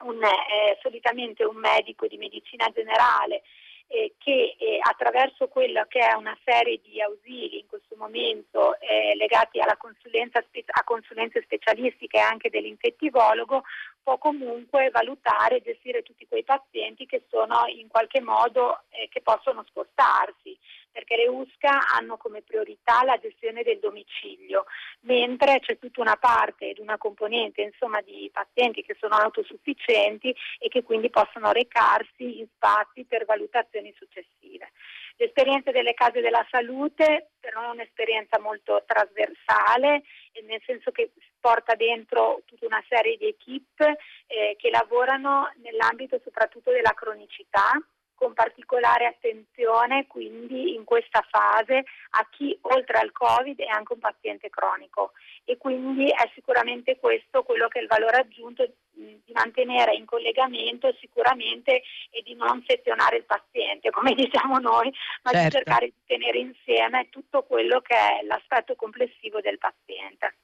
un, 0.03 0.23
eh, 0.23 0.77
solitamente 0.81 1.43
un 1.43 1.57
medico 1.57 2.07
di 2.07 2.17
medicina 2.17 2.69
generale 2.73 3.43
eh, 3.91 4.13
che 4.19 4.55
eh, 4.57 4.77
attraverso 4.81 5.47
quella 5.47 5.87
che 5.87 5.99
è 5.99 6.13
una 6.13 6.37
serie 6.45 6.79
di 6.83 7.01
ausili 7.01 7.59
in 7.59 7.67
questo 7.67 7.95
momento 7.97 8.79
eh, 8.79 9.15
legati 9.15 9.59
alla 9.59 9.77
consulenza 9.77 10.39
a 10.39 10.83
consulenze 10.83 11.41
specialistiche 11.41 12.17
e 12.17 12.21
anche 12.21 12.49
dell'infettivologo 12.49 13.63
può 14.09 14.17
comunque 14.17 14.89
valutare 14.89 15.57
e 15.57 15.61
gestire 15.61 16.01
tutti 16.01 16.25
quei 16.27 16.43
pazienti 16.43 17.05
che 17.05 17.25
sono 17.29 17.65
in 17.67 17.87
qualche 17.87 18.21
modo 18.21 18.81
eh, 18.89 19.07
che 19.07 19.21
possono 19.21 19.63
spostarsi 19.67 20.57
perché 20.91 21.15
le 21.15 21.27
USCA 21.27 21.93
hanno 21.93 22.17
come 22.17 22.41
priorità 22.41 23.03
la 23.03 23.19
gestione 23.19 23.61
del 23.61 23.77
domicilio, 23.77 24.65
mentre 25.01 25.59
c'è 25.59 25.77
tutta 25.77 26.01
una 26.01 26.15
parte 26.15 26.69
ed 26.69 26.79
una 26.79 26.97
componente 26.97 27.61
insomma, 27.61 28.01
di 28.01 28.29
pazienti 28.33 28.81
che 28.81 28.97
sono 28.99 29.13
autosufficienti 29.15 30.35
e 30.57 30.67
che 30.67 30.81
quindi 30.81 31.11
possono 31.11 31.51
recarsi 31.51 32.39
in 32.39 32.47
spazi 32.55 33.05
per 33.05 33.25
valutazioni 33.25 33.93
successive. 33.95 34.71
L'esperienza 35.19 35.71
delle 35.71 35.93
case 35.93 36.21
della 36.21 36.45
salute 36.49 37.31
però 37.41 37.61
è 37.63 37.73
un'esperienza 37.73 38.39
molto 38.39 38.83
trasversale, 38.85 40.03
nel 40.45 40.61
senso 40.65 40.91
che 40.91 41.11
porta 41.41 41.75
dentro 41.75 42.41
tutta 42.45 42.65
una 42.65 42.81
serie 42.87 43.17
di 43.17 43.27
equip 43.27 43.81
eh, 43.81 44.55
che 44.57 44.69
lavorano 44.69 45.51
nell'ambito 45.61 46.21
soprattutto 46.23 46.71
della 46.71 46.93
cronicità 46.93 47.71
con 48.19 48.33
particolare 48.33 49.05
attenzione 49.05 50.05
quindi 50.07 50.75
in 50.75 50.83
questa 50.83 51.25
fase 51.29 51.85
a 52.11 52.27
chi 52.29 52.55
oltre 52.61 52.99
al 52.99 53.13
Covid 53.13 53.57
è 53.57 53.67
anche 53.67 53.93
un 53.93 53.99
paziente 53.99 54.49
cronico 54.49 55.13
e 55.45 55.57
quindi 55.57 56.09
è 56.09 56.29
sicuramente 56.35 56.99
questo 56.99 57.43
quello 57.43 57.69
che 57.69 57.79
è 57.79 57.81
il 57.81 57.87
valore 57.87 58.17
aggiunto 58.17 58.69
di 58.91 59.31
mantenere 59.33 59.95
in 59.95 60.05
collegamento 60.05 60.93
sicuramente 60.99 61.81
e 62.09 62.21
di 62.23 62.35
non 62.35 62.63
sezionare 62.67 63.17
il 63.17 63.23
paziente, 63.23 63.89
come 63.89 64.13
diciamo 64.15 64.59
noi, 64.59 64.93
ma 65.23 65.31
certo. 65.31 65.45
di 65.45 65.51
cercare 65.51 65.85
di 65.85 65.93
tenere 66.05 66.37
insieme 66.37 67.07
tutto 67.09 67.43
quello 67.43 67.79
che 67.79 67.95
è 67.95 68.23
l'aspetto 68.23 68.75
complessivo 68.75 69.39
del 69.39 69.57
paziente. 69.57 70.35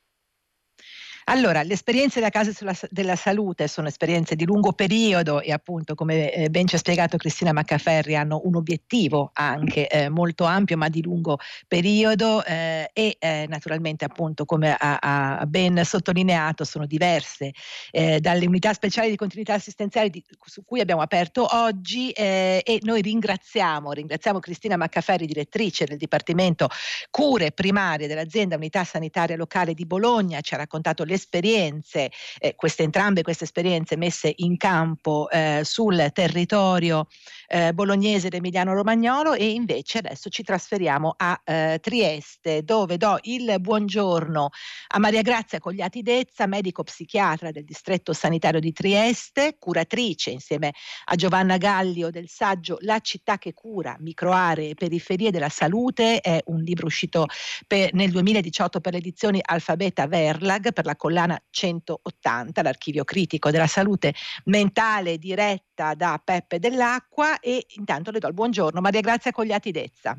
Allora, 1.27 1.63
le 1.63 1.73
esperienze 1.73 2.19
della 2.19 2.29
Casa 2.29 2.51
della 2.91 3.15
Salute 3.15 3.67
sono 3.67 3.87
esperienze 3.87 4.35
di 4.35 4.45
lungo 4.45 4.73
periodo 4.73 5.41
e 5.41 5.51
appunto, 5.51 5.95
come 5.95 6.31
eh, 6.31 6.49
ben 6.51 6.67
ci 6.67 6.75
ha 6.75 6.77
spiegato 6.77 7.17
Cristina 7.17 7.51
Maccaferri, 7.51 8.15
hanno 8.15 8.41
un 8.43 8.55
obiettivo 8.55 9.31
anche 9.33 9.87
eh, 9.87 10.07
molto 10.09 10.43
ampio 10.43 10.77
ma 10.77 10.87
di 10.87 11.01
lungo 11.01 11.39
periodo 11.67 12.45
eh, 12.45 12.91
e 12.93 13.15
eh, 13.17 13.45
naturalmente 13.49 14.05
appunto, 14.05 14.45
come 14.45 14.75
ha, 14.77 14.99
ha, 15.01 15.45
ben 15.47 15.83
sottolineato, 15.83 16.63
sono 16.63 16.85
diverse 16.85 17.53
eh, 17.89 18.19
dalle 18.19 18.45
unità 18.45 18.71
speciali 18.73 19.09
di 19.09 19.15
continuità 19.15 19.55
assistenziale 19.55 20.11
di, 20.11 20.23
su 20.45 20.63
cui 20.63 20.79
abbiamo 20.79 21.01
aperto 21.01 21.47
oggi 21.55 22.11
eh, 22.11 22.61
e 22.63 22.79
noi 22.83 23.01
ringraziamo, 23.01 23.93
ringraziamo 23.93 24.37
Cristina 24.37 24.77
Maccaferri, 24.77 25.25
direttrice 25.25 25.85
del 25.85 25.97
Dipartimento 25.97 26.69
Cure 27.09 27.51
Primarie 27.51 28.05
dell'azienda 28.05 28.57
Unità 28.57 28.83
Sanitaria 28.83 29.35
Locale 29.35 29.73
di 29.73 29.87
Bologna, 29.87 30.39
ci 30.41 30.53
ha 30.53 30.57
raccontato 30.57 31.03
le 31.03 31.13
esperienze, 31.15 32.11
eh, 32.39 32.55
queste 32.55 32.83
entrambe 32.83 33.23
queste 33.23 33.45
esperienze 33.45 33.97
messe 33.97 34.31
in 34.37 34.57
campo 34.57 35.29
eh, 35.29 35.61
sul 35.63 36.11
territorio 36.13 37.07
eh, 37.47 37.73
bolognese 37.73 38.27
ed 38.27 38.33
emiliano-romagnolo 38.33 39.33
e 39.33 39.51
invece 39.51 39.99
adesso 39.99 40.29
ci 40.29 40.43
trasferiamo 40.43 41.13
a 41.17 41.41
eh, 41.43 41.79
Trieste 41.81 42.63
dove 42.63 42.97
do 42.97 43.17
il 43.23 43.55
buongiorno 43.59 44.49
a 44.87 44.99
Maria 44.99 45.21
Grazia 45.21 45.59
Cogliati 45.59 46.01
Dezza, 46.01 46.47
medico 46.47 46.83
psichiatra 46.83 47.51
del 47.51 47.63
distretto 47.63 48.13
sanitario 48.13 48.59
di 48.59 48.71
Trieste, 48.71 49.57
curatrice 49.59 50.31
insieme 50.31 50.73
a 51.05 51.15
Giovanna 51.15 51.57
Gallio 51.57 52.09
del 52.09 52.29
saggio 52.29 52.77
La 52.81 52.99
città 52.99 53.37
che 53.37 53.53
cura, 53.53 53.95
microaree 53.99 54.69
e 54.69 54.73
periferie 54.75 55.31
della 55.31 55.49
salute, 55.49 56.19
è 56.21 56.41
un 56.45 56.61
libro 56.61 56.87
uscito 56.87 57.25
per, 57.67 57.93
nel 57.93 58.11
2018 58.11 58.79
per 58.81 58.93
le 58.93 58.99
edizioni 58.99 59.39
Alfabeta 59.43 60.07
Verlag 60.07 60.73
per 60.73 60.85
la 60.85 60.95
collana 61.05 61.39
180, 61.51 62.63
l'archivio 62.63 63.03
critico 63.03 63.51
della 63.51 63.67
salute 63.67 64.15
mentale 64.45 65.19
diretta 65.19 65.93
da 65.93 66.19
Peppe 66.23 66.57
Dell'Acqua 66.57 67.39
e 67.39 67.63
intanto 67.75 68.09
le 68.09 68.17
do 68.17 68.27
il 68.27 68.33
buongiorno. 68.33 68.81
Maria 68.81 69.01
Grazia 69.01 69.31
Cogliati 69.31 69.69
Dezza. 69.69 70.17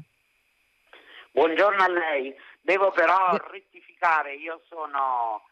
Buongiorno 1.33 1.83
a 1.83 1.89
lei. 1.89 2.33
Devo 2.61 2.93
però 2.93 3.37
rettificare, 3.51 4.37
io 4.37 4.63
sono 4.69 5.43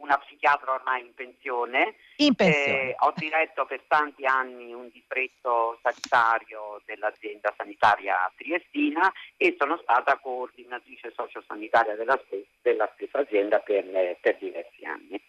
una 0.00 0.18
psichiatra 0.18 0.74
ormai 0.74 1.00
in 1.02 1.14
pensione. 1.14 1.94
In 2.16 2.34
pensione. 2.34 2.90
Eh, 2.90 2.96
ho 2.98 3.12
diretto 3.16 3.64
per 3.66 3.82
tanti 3.86 4.24
anni 4.24 4.72
un 4.72 4.88
distretto 4.92 5.78
sanitario 5.82 6.80
dell'azienda 6.84 7.52
sanitaria 7.56 8.30
triestina 8.36 9.12
e 9.36 9.56
sono 9.58 9.78
stata 9.82 10.18
coordinatrice 10.18 11.12
sociosanitaria 11.14 11.94
della, 11.94 12.20
della 12.62 12.90
stessa 12.94 13.18
azienda 13.20 13.58
per, 13.60 13.84
per 14.20 14.36
diversi 14.38 14.84
anni. 14.84 15.20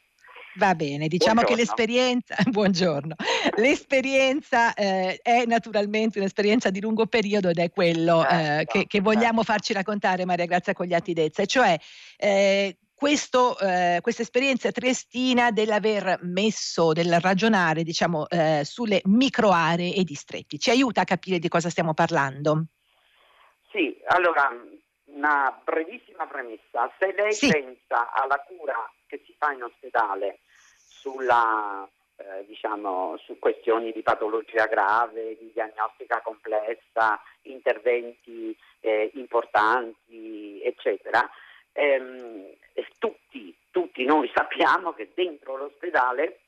Va 0.55 0.75
bene, 0.75 1.08
diciamo 1.08 1.41
buongiorno. 1.41 1.55
che 1.55 1.62
l'esperienza, 1.62 2.36
buongiorno, 2.50 3.15
l'esperienza 3.55 4.74
eh, 4.74 5.20
è 5.22 5.46
naturalmente 5.46 6.20
un'esperienza 6.20 6.70
di 6.70 6.81
lungo 6.81 7.05
periodo 7.05 7.50
ed 7.50 7.58
è 7.58 7.70
quello 7.72 8.25
eh, 8.25 8.27
certo, 8.27 8.79
che, 8.79 8.88
che, 8.88 9.00
vogliamo 9.00 9.43
certo. 9.43 9.51
farci 9.53 9.74
raccontare 9.74 10.25
Maria 10.25 10.46
Grazia 10.46 10.74
Cogliati 10.74 11.13
Dezza, 11.13 11.46
cioè 11.46 11.77
eh, 12.17 12.75
questo, 13.01 13.58
eh, 13.58 13.98
questa 14.00 14.22
esperienza 14.22 14.70
triestina 14.72 15.50
dell'aver 15.50 16.20
messo, 16.22 16.93
del 16.93 17.20
ragionare 17.20 17.81
diciamo, 17.81 18.29
eh, 18.29 18.62
sulle 18.63 19.01
microaree 19.05 19.96
e 19.96 20.03
distretti. 20.03 20.60
Ci 20.60 20.70
aiuta 20.70 21.01
a 21.01 21.05
capire 21.05 21.39
di 21.39 21.50
cosa 21.50 21.72
stiamo 21.72 21.96
parlando? 21.96 22.65
Sì, 23.72 24.00
allora 24.05 24.55
una 25.05 25.60
brevissima 25.63 26.27
premessa. 26.27 26.93
Se 27.00 27.12
lei 27.17 27.34
sì. 27.34 27.50
pensa 27.50 28.12
alla 28.12 28.39
cura 28.41 28.75
che 29.08 29.24
si 29.25 29.34
fa 29.36 29.51
in 29.51 29.63
ospedale 29.63 30.41
sulla, 30.88 31.89
eh, 32.17 32.46
diciamo, 32.46 33.17
su 33.25 33.39
questioni 33.39 33.91
di 33.93 34.03
patologia 34.03 34.67
grave, 34.67 35.38
di 35.39 35.50
diagnostica 35.51 36.22
complessa, 36.22 37.20
interventi 37.46 38.55
eh, 38.79 39.10
importanti, 39.15 40.62
eccetera, 40.63 41.27
ehm, 41.74 42.54
tutti, 42.98 43.56
tutti 43.72 44.06
noi 44.06 44.30
sappiamo 44.34 44.94
che 44.94 45.12
dentro 45.13 45.58
l'ospedale 45.58 46.40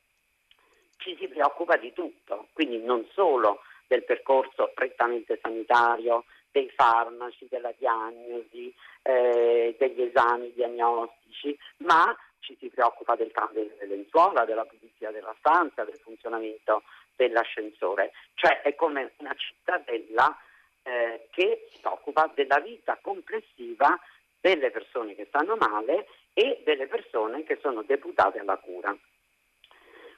ci 0.98 1.16
si 1.20 1.28
preoccupa 1.28 1.78
di 1.78 1.92
tutto, 1.94 2.48
quindi 2.54 2.78
non 2.84 3.06
solo 3.12 3.62
del 3.88 4.04
percorso 4.04 4.72
prettamente 4.74 5.40
sanitario, 5.42 6.26
dei 6.52 6.70
farmaci, 6.70 7.48
della 7.50 7.74
diagnosi, 7.78 8.74
eh, 9.02 9.76
degli 9.78 10.02
esami 10.04 10.54
diagnostici, 10.54 11.58
ma 11.78 12.16
ci 12.40 12.56
si 12.60 12.70
preoccupa 12.70 13.16
del 13.16 13.32
cambio 13.32 13.66
delle 13.66 13.96
lenzuola, 13.96 14.46
della 14.46 14.66
pulizia 14.66 15.12
della 15.12 15.36
stanza, 15.40 15.84
del 15.84 16.00
funzionamento 16.02 16.84
dell'ascensore, 17.16 18.12
cioè 18.36 18.62
è 18.62 18.76
come 18.76 19.14
una 19.18 19.34
cittadella 19.36 20.38
eh, 20.84 21.28
che 21.32 21.68
si 21.72 21.80
occupa 21.84 22.32
della 22.34 22.60
vita 22.60 22.98
complessiva 23.02 24.00
delle 24.44 24.72
persone 24.72 25.16
che 25.16 25.28
stanno 25.30 25.56
male 25.56 26.06
e 26.34 26.62
delle 26.66 26.88
persone 26.88 27.44
che 27.44 27.60
sono 27.62 27.82
deputate 27.84 28.40
alla 28.40 28.58
cura. 28.58 28.94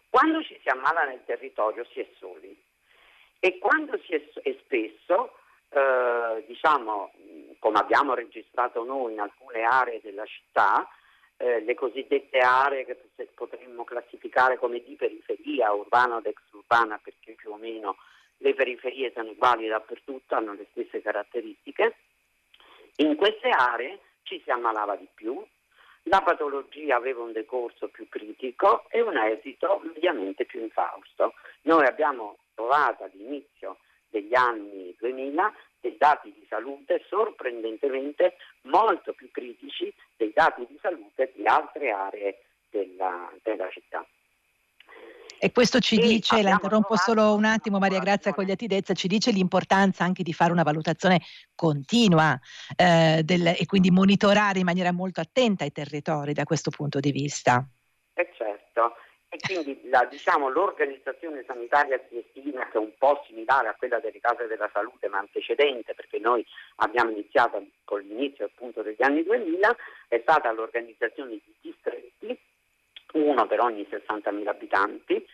Quando 0.10 0.42
ci 0.42 0.60
si 0.64 0.68
ammala 0.68 1.04
nel 1.04 1.22
territorio 1.26 1.86
si 1.92 2.00
è 2.00 2.08
soli 2.18 2.60
e 3.40 3.60
quando 3.60 4.00
si 4.00 4.16
è, 4.16 4.24
è 4.42 4.58
spesso 4.64 5.38
eh, 5.70 6.44
diciamo, 6.48 7.12
come 7.60 7.78
abbiamo 7.78 8.16
registrato 8.16 8.84
noi 8.84 9.14
in 9.14 9.20
alcune 9.20 9.62
aree 9.62 10.02
della 10.02 10.26
città, 10.26 10.90
eh, 11.38 11.60
le 11.60 11.76
cosiddette 11.76 12.40
aree 12.40 12.84
che 12.84 12.98
potremmo 13.36 13.84
classificare 13.84 14.58
come 14.58 14.82
di 14.82 14.96
periferia, 14.96 15.72
urbana 15.72 16.18
ed 16.18 16.26
exurbana, 16.26 16.98
perché 16.98 17.34
più 17.34 17.52
o 17.52 17.58
meno 17.58 17.98
le 18.38 18.56
periferie 18.56 19.12
sono 19.14 19.30
uguali 19.30 19.68
dappertutto, 19.68 20.34
hanno 20.34 20.54
le 20.54 20.66
stesse 20.72 21.04
caratteristiche. 21.04 21.98
In 22.98 23.16
queste 23.18 23.50
aree 23.50 24.00
ci 24.26 24.42
si 24.44 24.52
ammalava 24.52 24.96
di 24.96 25.08
più, 25.14 25.42
la 26.04 26.22
patologia 26.22 26.98
aveva 26.98 27.24
un 27.24 27.32
decorso 27.32 27.88
più 27.88 28.08
critico 28.10 28.86
e 28.90 29.02
un 29.02 29.18
esito 29.18 29.82
mediamente 29.84 30.46
più 30.46 30.62
infausto. 30.62 31.34
Noi 31.62 31.86
abbiamo 31.86 32.38
trovato 32.54 33.04
all'inizio 33.04 33.78
degli 34.10 34.36
anni 34.36 34.96
2000 35.00 35.54
dei 35.80 35.98
dati 35.98 36.32
di 36.32 36.46
salute 36.48 37.04
sorprendentemente 37.08 38.38
molto 38.64 39.14
più 39.14 39.30
critici 39.32 39.94
dei 40.16 40.32
dati 40.34 40.66
di 40.68 40.78
salute 40.82 41.32
di 41.36 41.46
altre 41.46 41.92
aree 41.92 42.44
della, 42.70 43.32
della 43.44 43.70
città. 43.70 44.06
E 45.38 45.52
questo 45.52 45.80
ci 45.80 46.00
e 46.00 46.02
dice, 46.02 46.42
la 46.42 46.52
interrompo 46.52 46.96
solo 46.96 47.34
un 47.36 47.46
attimo 47.46 47.78
Maria 47.78 48.00
Grazia 48.00 48.34
Cogliatidezza, 48.34 48.94
ci 48.94 49.08
dice 49.08 49.32
l'importanza 49.32 50.04
anche 50.04 50.24
di 50.24 50.34
fare 50.34 50.52
una 50.52 50.64
valutazione 50.64 51.22
continua 51.54 52.40
eh, 52.76 53.22
del, 53.24 53.48
e 53.48 53.66
quindi 53.66 53.92
monitorare 53.92 54.60
in 54.60 54.66
maniera 54.66 54.92
molto 54.92 55.22
attenta 55.22 55.66
i 55.66 55.72
territori 55.72 56.34
da 56.34 56.44
questo 56.44 56.70
punto 56.72 57.00
di 57.00 57.12
vista. 57.12 57.68
Eh 58.14 58.32
certo, 58.38 58.96
e 59.36 59.38
quindi 59.40 59.90
la, 59.90 60.06
diciamo, 60.10 60.50
l'organizzazione 60.50 61.44
sanitaria 61.46 62.00
triestina, 62.00 62.68
che 62.70 62.78
è 62.78 62.82
un 62.82 62.94
po' 62.98 63.22
similare 63.28 63.68
a 63.68 63.76
quella 63.76 64.00
delle 64.00 64.20
case 64.22 64.48
della 64.48 64.70
salute, 64.72 65.10
ma 65.10 65.18
antecedente, 65.18 65.94
perché 65.94 66.20
noi 66.20 66.46
abbiamo 66.78 67.12
iniziato 67.12 67.62
con 67.84 68.00
l'inizio 68.00 68.46
appunto 68.46 68.82
degli 68.82 69.04
anni 69.04 69.24
2000, 69.24 69.76
è 70.08 70.20
stata 70.22 70.52
l'organizzazione 70.54 71.32
di 71.32 71.54
distretti, 71.60 72.40
uno 73.14 73.48
per 73.48 73.60
ogni 73.62 73.88
60.000 73.90 74.48
abitanti, 74.48 75.26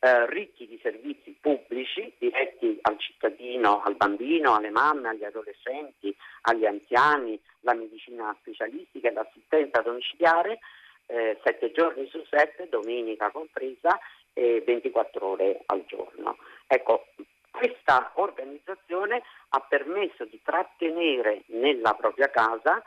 eh, 0.00 0.26
ricchi 0.30 0.66
di 0.66 0.78
servizi 0.80 1.36
pubblici 1.40 2.12
diretti 2.18 2.78
al 2.82 2.98
cittadino, 2.98 3.82
al 3.82 3.96
bambino, 3.96 4.54
alle 4.54 4.70
mamme, 4.70 5.08
agli 5.08 5.24
adolescenti, 5.24 6.14
agli 6.42 6.64
anziani, 6.64 7.40
la 7.60 7.74
medicina 7.74 8.34
specialistica 8.40 9.08
e 9.08 9.12
l'assistenza 9.12 9.80
domiciliare 9.80 10.60
eh, 11.06 11.38
sette 11.42 11.72
giorni 11.72 12.06
su 12.08 12.24
sette, 12.30 12.68
domenica 12.68 13.30
compresa, 13.30 13.98
e 14.32 14.62
24 14.64 15.26
ore 15.26 15.62
al 15.66 15.84
giorno. 15.86 16.36
Ecco, 16.66 17.06
questa 17.50 18.12
organizzazione 18.14 19.22
ha 19.48 19.60
permesso 19.60 20.24
di 20.26 20.40
trattenere 20.44 21.42
nella 21.46 21.94
propria 21.94 22.30
casa 22.30 22.82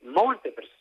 molte 0.00 0.50
persone, 0.50 0.75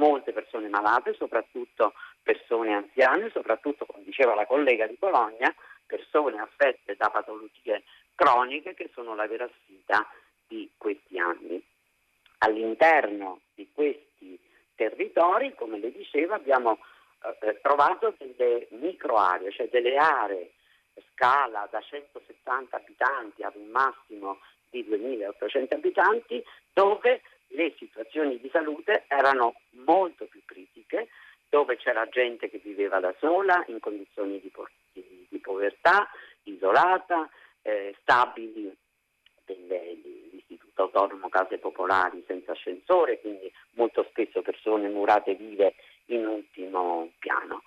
molte 0.00 0.32
persone 0.32 0.68
malate, 0.68 1.14
soprattutto 1.14 1.92
persone 2.22 2.72
anziane, 2.72 3.30
soprattutto, 3.30 3.84
come 3.84 4.02
diceva 4.02 4.34
la 4.34 4.46
collega 4.46 4.86
di 4.86 4.96
Bologna, 4.98 5.54
persone 5.86 6.40
affette 6.40 6.96
da 6.96 7.10
patologie 7.10 7.84
croniche 8.14 8.74
che 8.74 8.90
sono 8.94 9.14
la 9.14 9.26
vera 9.26 9.48
sfida 9.60 10.06
di 10.48 10.70
questi 10.76 11.18
anni. 11.18 11.62
All'interno 12.38 13.40
di 13.54 13.68
questi 13.72 14.40
territori, 14.74 15.54
come 15.54 15.78
le 15.78 15.92
dicevo, 15.92 16.32
abbiamo 16.34 16.78
eh, 17.22 17.48
eh 17.48 17.60
trovato 17.60 18.14
delle 18.16 18.66
micro 18.70 19.16
aree, 19.16 19.52
cioè 19.52 19.68
delle 19.68 19.96
aree 19.96 20.52
scala 21.12 21.68
da 21.70 21.80
170 21.80 22.76
abitanti 22.76 23.42
ad 23.42 23.54
un 23.56 23.68
massimo 23.68 24.38
di 24.70 24.82
2800 24.84 25.74
abitanti, 25.74 26.42
dove 26.72 27.20
le 27.50 27.74
situazioni 27.78 28.38
di 28.38 28.48
salute 28.52 29.04
erano 29.08 29.54
molto 29.84 30.26
più 30.26 30.40
critiche, 30.44 31.08
dove 31.48 31.76
c'era 31.76 32.08
gente 32.08 32.48
che 32.48 32.58
viveva 32.58 33.00
da 33.00 33.14
sola, 33.18 33.64
in 33.68 33.80
condizioni 33.80 34.40
di, 34.40 34.48
po- 34.48 34.68
di, 34.92 35.26
di 35.28 35.38
povertà, 35.38 36.08
isolata, 36.44 37.28
eh, 37.62 37.94
stabili 38.00 38.74
dell'Istituto 39.44 40.82
Autonomo 40.82 41.28
Case 41.28 41.58
Popolari 41.58 42.22
senza 42.26 42.52
ascensore, 42.52 43.20
quindi 43.20 43.52
molto 43.72 44.06
spesso 44.10 44.42
persone 44.42 44.88
murate 44.88 45.34
vive 45.34 45.74
in 46.06 46.26
ultimo 46.26 47.10
piano. 47.18 47.62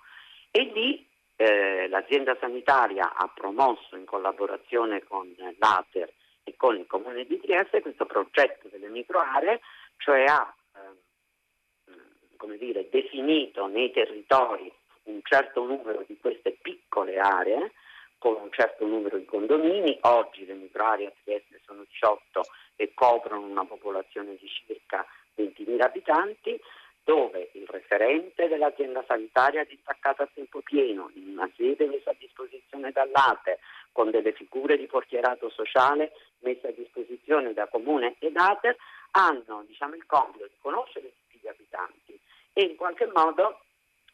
E 0.50 0.62
lì 0.72 1.06
eh, 1.36 1.88
l'azienda 1.88 2.36
sanitaria 2.40 3.14
ha 3.14 3.30
promosso 3.34 3.96
in 3.96 4.04
collaborazione 4.04 5.02
con 5.02 5.34
l'ATER 5.58 6.10
e 6.44 6.54
con 6.56 6.76
il 6.76 6.86
Comune 6.86 7.24
di 7.24 7.40
Trieste 7.40 7.80
questo 7.80 8.06
progetto 8.06 8.68
microaree, 8.94 9.60
cioè 9.98 10.24
ha 10.24 10.54
eh, 10.76 12.56
dire, 12.58 12.88
definito 12.90 13.66
nei 13.66 13.90
territori 13.90 14.72
un 15.04 15.20
certo 15.22 15.64
numero 15.64 16.04
di 16.06 16.16
queste 16.18 16.56
piccole 16.60 17.18
aree 17.18 17.72
con 18.18 18.40
un 18.40 18.50
certo 18.50 18.86
numero 18.86 19.18
di 19.18 19.26
condomini, 19.26 19.98
oggi 20.02 20.46
le 20.46 20.54
microaree 20.54 21.08
a 21.08 21.12
Trieste 21.22 21.60
sono 21.66 21.84
18 21.86 22.42
e 22.76 22.94
coprono 22.94 23.44
una 23.44 23.66
popolazione 23.66 24.36
di 24.36 24.48
circa 24.48 25.04
20.000 25.36 25.82
abitanti, 25.82 26.58
dove 27.04 27.50
il 27.52 27.66
referente 27.68 28.48
dell'azienda 28.48 29.04
sanitaria 29.06 29.60
è 29.60 29.66
distaccato 29.66 30.22
a 30.22 30.28
tempo 30.32 30.60
pieno, 30.60 31.10
in 31.14 31.32
una 31.32 31.50
sede 31.54 31.84
messa 31.86 32.10
a 32.10 32.16
disposizione 32.18 32.92
dall'ATE, 32.92 33.58
con 33.94 34.10
delle 34.10 34.32
figure 34.32 34.76
di 34.76 34.86
portierato 34.86 35.48
sociale 35.50 36.10
messe 36.40 36.66
a 36.66 36.72
disposizione 36.72 37.52
da 37.52 37.68
Comune 37.68 38.16
ed 38.18 38.36
ATER, 38.36 38.76
hanno 39.12 39.62
diciamo, 39.68 39.94
il 39.94 40.04
compito 40.04 40.46
di 40.46 40.56
conoscere 40.60 41.12
tutti 41.12 41.38
gli 41.40 41.46
abitanti 41.46 42.18
e 42.52 42.62
in 42.64 42.74
qualche 42.74 43.08
modo 43.14 43.60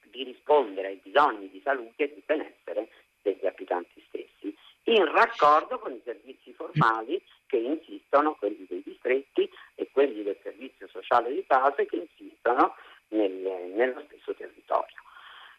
di 0.03 0.23
rispondere 0.23 0.89
ai 0.89 1.01
bisogni 1.03 1.49
di 1.49 1.61
salute 1.65 2.05
e 2.05 2.15
di 2.15 2.23
benessere 2.27 2.89
degli 3.23 3.47
abitanti 3.47 4.05
stessi, 4.09 4.55
in 4.85 5.11
raccordo 5.11 5.79
con 5.79 5.93
i 5.93 6.01
servizi 6.05 6.53
formali 6.53 7.23
che 7.47 7.57
insistono, 7.57 8.35
quelli 8.35 8.67
dei 8.69 8.83
distretti 8.85 9.49
e 9.77 9.89
quelli 9.91 10.23
del 10.23 10.39
servizio 10.43 10.89
sociale 10.89 11.33
di 11.33 11.45
base 11.47 11.87
che 11.87 11.97
insistono 11.97 12.77
nel, 13.09 13.33
nello 13.33 14.03
stesso 14.09 14.35
territorio. 14.35 14.97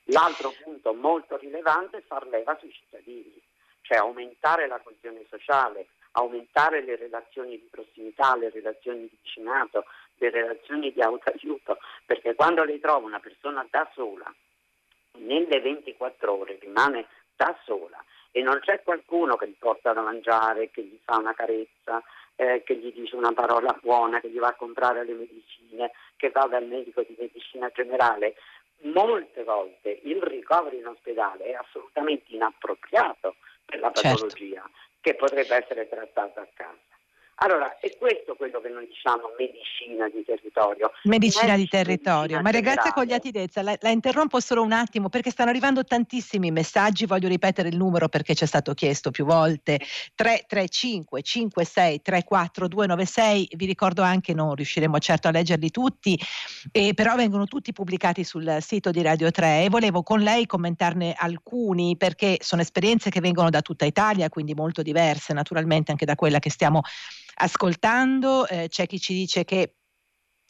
L'altro 0.05 0.53
punto 0.63 0.93
molto 0.93 1.37
rilevante 1.37 1.97
è 1.97 2.01
far 2.01 2.27
leva 2.27 2.57
sui 2.59 2.71
cittadini, 2.71 2.90
cioè 3.91 3.99
aumentare 3.99 4.67
la 4.67 4.79
coesione 4.79 5.25
sociale, 5.29 5.87
aumentare 6.11 6.81
le 6.81 6.95
relazioni 6.95 7.59
di 7.59 7.67
prossimità, 7.69 8.37
le 8.37 8.49
relazioni 8.49 9.01
di 9.01 9.17
vicinato, 9.21 9.83
le 10.15 10.29
relazioni 10.29 10.93
di 10.93 11.01
autoaiuto, 11.01 11.77
perché 12.05 12.33
quando 12.33 12.63
lei 12.63 12.79
trova 12.79 13.05
una 13.05 13.19
persona 13.19 13.67
da 13.69 13.89
sola, 13.93 14.33
nelle 15.17 15.59
24 15.59 16.31
ore 16.31 16.57
rimane 16.61 17.07
da 17.35 17.53
sola 17.65 18.01
e 18.31 18.41
non 18.41 18.59
c'è 18.61 18.81
qualcuno 18.81 19.35
che 19.35 19.49
gli 19.49 19.57
porta 19.59 19.91
da 19.91 20.01
mangiare, 20.01 20.71
che 20.71 20.83
gli 20.83 20.97
fa 21.03 21.17
una 21.17 21.33
carezza, 21.33 22.01
eh, 22.37 22.63
che 22.63 22.77
gli 22.77 22.93
dice 22.93 23.17
una 23.17 23.33
parola 23.33 23.77
buona, 23.81 24.21
che 24.21 24.29
gli 24.29 24.39
va 24.39 24.47
a 24.47 24.55
comprare 24.55 25.03
le 25.03 25.13
medicine, 25.13 25.91
che 26.15 26.29
va 26.29 26.47
dal 26.47 26.65
medico 26.65 27.01
di 27.01 27.13
medicina 27.19 27.69
generale. 27.73 28.35
Molte 28.83 29.43
volte 29.43 29.99
il 30.03 30.21
ricovero 30.21 30.77
in 30.77 30.87
ospedale 30.87 31.43
è 31.43 31.53
assolutamente 31.53 32.33
inappropriato 32.33 33.35
per 33.71 33.79
la 33.79 33.91
certo. 33.93 34.09
patologia 34.09 34.61
certo. 34.61 34.77
che 34.99 35.15
potrebbe 35.15 35.55
essere 35.55 35.87
trattata 35.87 36.41
a 36.41 36.47
casa. 36.53 36.77
Allora, 37.43 37.79
è 37.79 37.89
questo 37.97 38.35
quello 38.35 38.61
che 38.61 38.69
noi 38.69 38.85
diciamo 38.85 39.33
medicina 39.35 40.07
di 40.09 40.23
territorio. 40.23 40.91
Medicina 41.05 41.55
di 41.55 41.67
territorio. 41.67 42.39
Maria 42.39 42.61
Grazia 42.61 42.93
Cogliatidezza, 42.93 43.63
la, 43.63 43.75
la 43.79 43.89
interrompo 43.89 44.39
solo 44.39 44.61
un 44.61 44.71
attimo 44.71 45.09
perché 45.09 45.31
stanno 45.31 45.49
arrivando 45.49 45.83
tantissimi 45.83 46.51
messaggi, 46.51 47.07
voglio 47.07 47.27
ripetere 47.27 47.69
il 47.69 47.77
numero 47.77 48.09
perché 48.09 48.35
ci 48.35 48.43
è 48.43 48.47
stato 48.47 48.75
chiesto 48.75 49.09
più 49.09 49.25
volte, 49.25 49.79
335 50.13 51.23
56 51.23 52.01
34 52.03 52.67
296, 52.67 53.49
vi 53.55 53.65
ricordo 53.65 54.03
anche, 54.03 54.35
non 54.35 54.53
riusciremo 54.53 54.99
certo 54.99 55.27
a 55.27 55.31
leggerli 55.31 55.71
tutti, 55.71 56.19
eh, 56.71 56.93
però 56.93 57.15
vengono 57.15 57.45
tutti 57.45 57.73
pubblicati 57.73 58.23
sul 58.23 58.57
sito 58.61 58.91
di 58.91 59.01
Radio 59.01 59.31
3 59.31 59.63
e 59.63 59.69
volevo 59.69 60.03
con 60.03 60.19
lei 60.19 60.45
commentarne 60.45 61.15
alcuni 61.17 61.97
perché 61.97 62.37
sono 62.41 62.61
esperienze 62.61 63.09
che 63.09 63.19
vengono 63.19 63.49
da 63.49 63.61
tutta 63.61 63.85
Italia, 63.85 64.29
quindi 64.29 64.53
molto 64.53 64.83
diverse 64.83 65.33
naturalmente 65.33 65.89
anche 65.89 66.05
da 66.05 66.13
quella 66.13 66.37
che 66.37 66.51
stiamo 66.51 66.81
ascoltando, 67.41 68.47
eh, 68.47 68.67
c'è 68.69 68.87
chi 68.87 68.99
ci 68.99 69.13
dice 69.13 69.43
che 69.43 69.75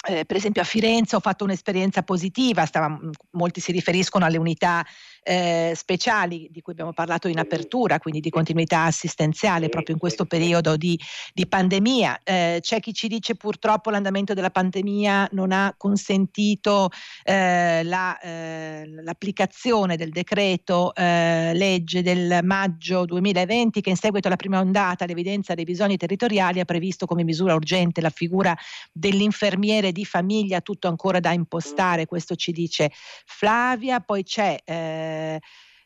eh, 0.07 0.25
per 0.25 0.35
esempio 0.35 0.61
a 0.61 0.65
Firenze 0.65 1.15
ho 1.15 1.19
fatto 1.19 1.43
un'esperienza 1.43 2.01
positiva, 2.03 2.65
stava, 2.65 2.99
molti 3.31 3.59
si 3.59 3.71
riferiscono 3.71 4.25
alle 4.25 4.37
unità 4.37 4.83
eh, 5.23 5.73
speciali 5.75 6.47
di 6.51 6.61
cui 6.61 6.73
abbiamo 6.73 6.93
parlato 6.93 7.27
in 7.27 7.39
apertura, 7.39 7.99
quindi 7.99 8.19
di 8.19 8.29
continuità 8.29 8.83
assistenziale 8.83 9.69
proprio 9.69 9.95
in 9.95 9.99
questo 9.99 10.25
periodo 10.25 10.77
di, 10.77 10.99
di 11.33 11.47
pandemia. 11.47 12.21
Eh, 12.23 12.59
c'è 12.61 12.79
chi 12.79 12.93
ci 12.93 13.07
dice 13.07 13.35
purtroppo 13.35 13.89
l'andamento 13.89 14.33
della 14.33 14.49
pandemia 14.49 15.29
non 15.33 15.51
ha 15.51 15.73
consentito 15.77 16.89
eh, 17.23 17.83
la, 17.83 18.19
eh, 18.19 18.83
l'applicazione 19.03 19.95
del 19.95 20.09
decreto 20.09 20.93
eh, 20.95 21.51
legge 21.53 22.01
del 22.01 22.39
maggio 22.43 23.05
2020 23.05 23.81
che 23.81 23.89
in 23.89 23.95
seguito 23.95 24.27
alla 24.27 24.35
prima 24.35 24.59
ondata 24.59 25.05
l'evidenza 25.05 25.53
dei 25.53 25.65
bisogni 25.65 25.97
territoriali 25.97 26.59
ha 26.59 26.65
previsto 26.65 27.05
come 27.05 27.23
misura 27.23 27.53
urgente 27.53 28.01
la 28.01 28.09
figura 28.09 28.55
dell'infermiere 28.91 29.91
di 29.91 30.05
famiglia, 30.05 30.61
tutto 30.61 30.87
ancora 30.87 31.19
da 31.19 31.31
impostare, 31.31 32.05
questo 32.05 32.35
ci 32.35 32.51
dice 32.51 32.91
Flavia, 33.25 33.99
poi 33.99 34.23
c'è 34.23 34.57
eh, 34.63 35.10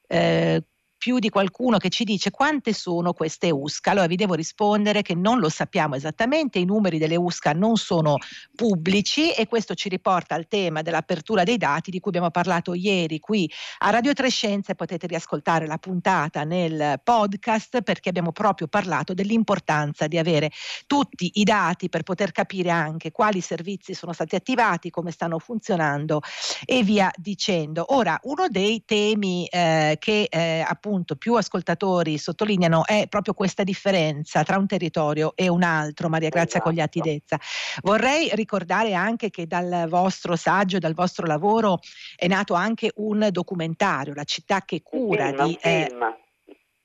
eh, 0.09 0.61
più 1.05 1.19
di 1.19 1.29
qualcuno 1.29 1.77
che 1.77 1.89
ci 1.89 2.03
dice 2.03 2.31
quante 2.31 2.73
sono 2.73 3.13
queste 3.13 3.51
USCA. 3.51 3.91
Allora 3.91 4.07
vi 4.07 4.15
devo 4.15 4.33
rispondere 4.33 5.03
che 5.03 5.13
non 5.13 5.37
lo 5.37 5.49
sappiamo 5.49 5.93
esattamente, 5.93 6.57
i 6.57 6.65
numeri 6.65 6.97
delle 6.97 7.15
USCA 7.15 7.51
non 7.51 7.75
sono 7.75 8.17
pubblici 8.55 9.31
e 9.31 9.45
questo 9.45 9.75
ci 9.75 9.87
riporta 9.87 10.33
al 10.33 10.47
tema 10.47 10.81
dell'apertura 10.81 11.43
dei 11.43 11.57
dati 11.57 11.91
di 11.91 11.99
cui 11.99 12.09
abbiamo 12.09 12.31
parlato 12.31 12.73
ieri 12.73 13.19
qui 13.19 13.47
a 13.81 13.91
Radio 13.91 14.13
Trescenze. 14.13 14.73
Potete 14.73 15.05
riascoltare 15.05 15.67
la 15.67 15.77
puntata 15.77 16.43
nel 16.43 16.99
podcast 17.03 17.83
perché 17.83 18.09
abbiamo 18.09 18.31
proprio 18.31 18.65
parlato 18.65 19.13
dell'importanza 19.13 20.07
di 20.07 20.17
avere 20.17 20.49
tutti 20.87 21.33
i 21.35 21.43
dati 21.43 21.87
per 21.87 22.01
poter 22.01 22.31
capire 22.31 22.71
anche 22.71 23.11
quali 23.11 23.41
servizi 23.41 23.93
sono 23.93 24.11
stati 24.11 24.33
attivati, 24.33 24.89
come 24.89 25.11
stanno 25.11 25.37
funzionando 25.37 26.21
e 26.65 26.81
via 26.81 27.11
dicendo. 27.15 27.93
Ora, 27.93 28.19
uno 28.23 28.47
dei 28.47 28.81
temi 28.85 29.45
eh, 29.45 29.97
che 29.99 30.27
eh, 30.31 30.65
appunto 30.67 30.93
appunto 30.95 31.15
più 31.17 31.35
ascoltatori 31.35 32.17
sottolineano 32.17 32.85
è 32.85 33.07
proprio 33.09 33.33
questa 33.33 33.63
differenza 33.63 34.43
tra 34.43 34.57
un 34.57 34.65
territorio 34.65 35.33
e 35.35 35.49
un 35.49 35.63
altro, 35.63 36.07
Maria 36.07 36.29
Grazia 36.29 36.59
esatto. 36.59 36.69
Cogliatidezza. 36.69 37.39
Vorrei 37.81 38.29
ricordare 38.33 38.93
anche 38.93 39.29
che 39.29 39.45
dal 39.45 39.87
vostro 39.89 40.37
saggio, 40.37 40.79
dal 40.79 40.93
vostro 40.93 41.27
lavoro 41.27 41.79
è 42.15 42.27
nato 42.27 42.53
anche 42.53 42.91
un 42.95 43.27
documentario, 43.29 44.13
La 44.13 44.23
città 44.23 44.61
che 44.61 44.81
cura 44.81 45.27
film, 45.33 45.45
di... 45.45 45.57
Eh, 45.61 45.95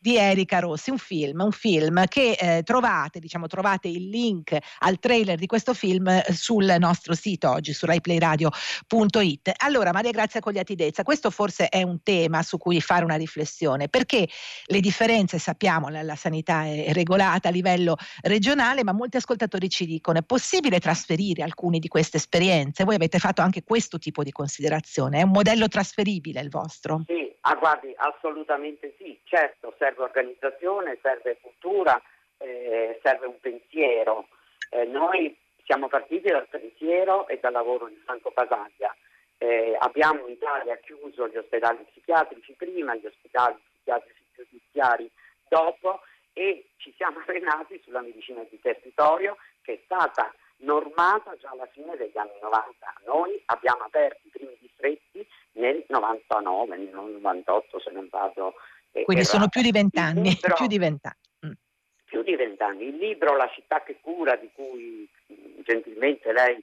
di 0.00 0.16
Erika 0.16 0.60
Rossi, 0.60 0.90
un 0.90 0.96
film, 0.96 1.40
un 1.40 1.52
film 1.52 2.06
che 2.06 2.32
eh, 2.32 2.62
trovate, 2.62 3.18
diciamo, 3.18 3.46
trovate 3.46 3.88
il 3.88 4.08
link 4.08 4.56
al 4.78 4.98
trailer 4.98 5.36
di 5.36 5.46
questo 5.46 5.74
film 5.74 6.08
eh, 6.08 6.24
sul 6.32 6.74
nostro 6.78 7.14
sito 7.14 7.50
oggi 7.50 7.74
su 7.74 7.84
raiplayradio.it. 7.84 9.52
Allora, 9.58 9.92
Maria 9.92 10.10
Grazia 10.10 10.40
Cogliatidezza, 10.40 11.02
questo 11.02 11.30
forse 11.30 11.68
è 11.68 11.82
un 11.82 12.02
tema 12.02 12.42
su 12.42 12.56
cui 12.56 12.80
fare 12.80 13.04
una 13.04 13.16
riflessione, 13.16 13.88
perché 13.88 14.26
le 14.64 14.80
differenze, 14.80 15.38
sappiamo, 15.38 15.90
la, 15.90 16.02
la 16.02 16.16
sanità 16.16 16.64
è 16.64 16.92
regolata 16.92 17.48
a 17.48 17.52
livello 17.52 17.96
regionale, 18.22 18.82
ma 18.82 18.92
molti 18.92 19.18
ascoltatori 19.18 19.68
ci 19.68 19.84
dicono 19.84 20.18
è 20.20 20.22
possibile 20.22 20.80
trasferire 20.80 21.42
alcune 21.42 21.78
di 21.78 21.88
queste 21.88 22.16
esperienze? 22.16 22.84
Voi 22.84 22.94
avete 22.94 23.18
fatto 23.18 23.42
anche 23.42 23.62
questo 23.64 23.98
tipo 23.98 24.22
di 24.22 24.32
considerazione, 24.32 25.20
è 25.20 25.22
un 25.22 25.30
modello 25.30 25.68
trasferibile 25.68 26.40
il 26.40 26.48
vostro? 26.48 27.02
Sì, 27.06 27.30
ah, 27.42 27.54
guardi, 27.56 27.92
assolutamente 27.96 28.94
sì, 28.96 29.18
certo, 29.24 29.74
serve 29.90 30.02
organizzazione, 30.02 30.98
serve 31.02 31.38
cultura, 31.40 32.00
eh, 32.38 32.98
serve 33.02 33.26
un 33.26 33.40
pensiero. 33.40 34.28
Eh, 34.70 34.84
noi 34.84 35.36
siamo 35.64 35.88
partiti 35.88 36.28
dal 36.28 36.48
pensiero 36.48 37.26
e 37.28 37.38
dal 37.40 37.52
lavoro 37.52 37.88
di 37.88 38.00
Franco 38.04 38.30
Basaglia. 38.32 38.94
Eh, 39.38 39.76
abbiamo 39.78 40.26
in 40.26 40.32
Italia 40.32 40.76
chiuso 40.76 41.28
gli 41.28 41.36
ospedali 41.36 41.84
psichiatrici 41.90 42.52
prima, 42.52 42.94
gli 42.94 43.06
ospedali 43.06 43.56
psichiatrici 43.74 44.22
giudiziari 44.34 45.10
dopo 45.48 46.00
e 46.32 46.70
ci 46.76 46.92
siamo 46.96 47.20
frenati 47.26 47.80
sulla 47.82 48.00
medicina 48.00 48.42
di 48.48 48.60
territorio 48.60 49.36
che 49.62 49.74
è 49.74 49.80
stata 49.84 50.32
normata 50.58 51.34
già 51.36 51.50
alla 51.50 51.66
fine 51.66 51.96
degli 51.96 52.16
anni 52.18 52.38
90. 52.40 53.00
Noi 53.06 53.40
abbiamo 53.46 53.84
aperto 53.84 54.20
i 54.24 54.30
primi 54.30 54.56
distretti 54.60 55.26
nel 55.52 55.84
99, 55.88 56.76
nel 56.76 56.90
98 56.92 57.80
se 57.80 57.90
non 57.90 58.08
vado 58.10 58.54
quindi 59.04 59.24
sono 59.24 59.48
più 59.48 59.62
di 59.62 59.70
ventanni. 59.70 60.36
Più 60.56 60.66
di 60.66 60.78
vent'anni. 60.78 61.16
Mm. 61.46 61.52
Più 62.04 62.22
di 62.22 62.36
vent'anni. 62.36 62.88
Il 62.88 62.96
libro 62.96 63.36
La 63.36 63.50
città 63.54 63.82
che 63.82 63.98
cura, 64.00 64.36
di 64.36 64.50
cui 64.54 65.08
mm, 65.32 65.60
gentilmente 65.64 66.32
lei 66.32 66.62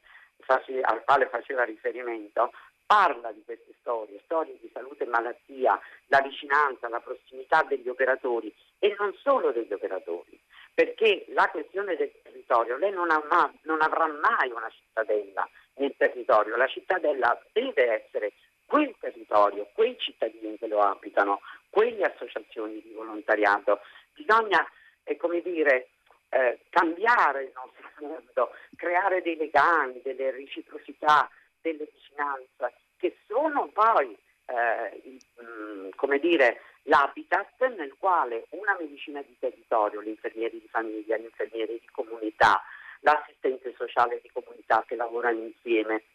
al 0.83 1.03
quale 1.03 1.27
faceva 1.27 1.63
riferimento, 1.63 2.51
parla 2.85 3.31
di 3.33 3.43
queste 3.43 3.73
storie, 3.81 4.21
storie 4.23 4.57
di 4.61 4.69
salute 4.73 5.03
e 5.03 5.07
malattia, 5.07 5.77
la 6.07 6.21
vicinanza, 6.21 6.87
la 6.87 7.01
prossimità 7.01 7.63
degli 7.63 7.89
operatori 7.89 8.53
e 8.79 8.95
non 8.97 9.13
solo 9.21 9.51
degli 9.51 9.73
operatori, 9.73 10.39
perché 10.73 11.25
la 11.29 11.49
questione 11.49 11.97
del 11.97 12.13
territorio, 12.23 12.77
lei 12.77 12.91
non, 12.91 13.07
ma, 13.07 13.53
non 13.63 13.81
avrà 13.81 14.07
mai 14.07 14.49
una 14.51 14.69
cittadella 14.69 15.47
nel 15.75 15.93
territorio, 15.97 16.55
la 16.55 16.67
cittadella 16.67 17.37
deve 17.51 18.03
essere 18.03 18.31
quel 18.65 18.95
territorio, 18.99 19.69
quei 19.73 19.97
cittadini 19.99 20.57
che 20.57 20.67
lo 20.67 20.81
abitano, 20.81 21.41
quelle 21.77 22.05
associazioni 22.05 22.81
di 22.81 22.91
volontariato. 22.91 23.81
Bisogna, 24.15 24.67
eh, 25.03 25.15
come 25.15 25.41
dire, 25.43 25.89
eh, 26.29 26.57
cambiare 26.71 27.43
il 27.43 27.51
nostro 27.53 27.87
mondo, 28.01 28.51
creare 28.75 29.21
dei 29.21 29.35
legami, 29.35 30.01
delle 30.01 30.31
reciprocità, 30.31 31.29
delle 31.61 31.87
vicinanze 31.93 32.73
che 32.97 33.17
sono 33.27 33.67
poi 33.67 34.17
eh, 34.45 35.01
il, 35.03 35.23
mm, 35.43 35.89
come 35.95 36.17
dire, 36.17 36.61
l'habitat 36.83 37.63
nel 37.75 37.93
quale 37.99 38.47
una 38.49 38.75
medicina 38.79 39.21
di 39.21 39.37
territorio, 39.37 39.99
l'infermiere 39.99 40.59
di 40.59 40.67
famiglia, 40.71 41.15
l'infermiere 41.15 41.73
di 41.73 41.87
comunità, 41.91 42.59
l'assistente 43.01 43.75
sociale 43.77 44.19
di 44.23 44.31
comunità 44.33 44.83
che 44.87 44.95
lavorano 44.95 45.41
insieme, 45.43 46.05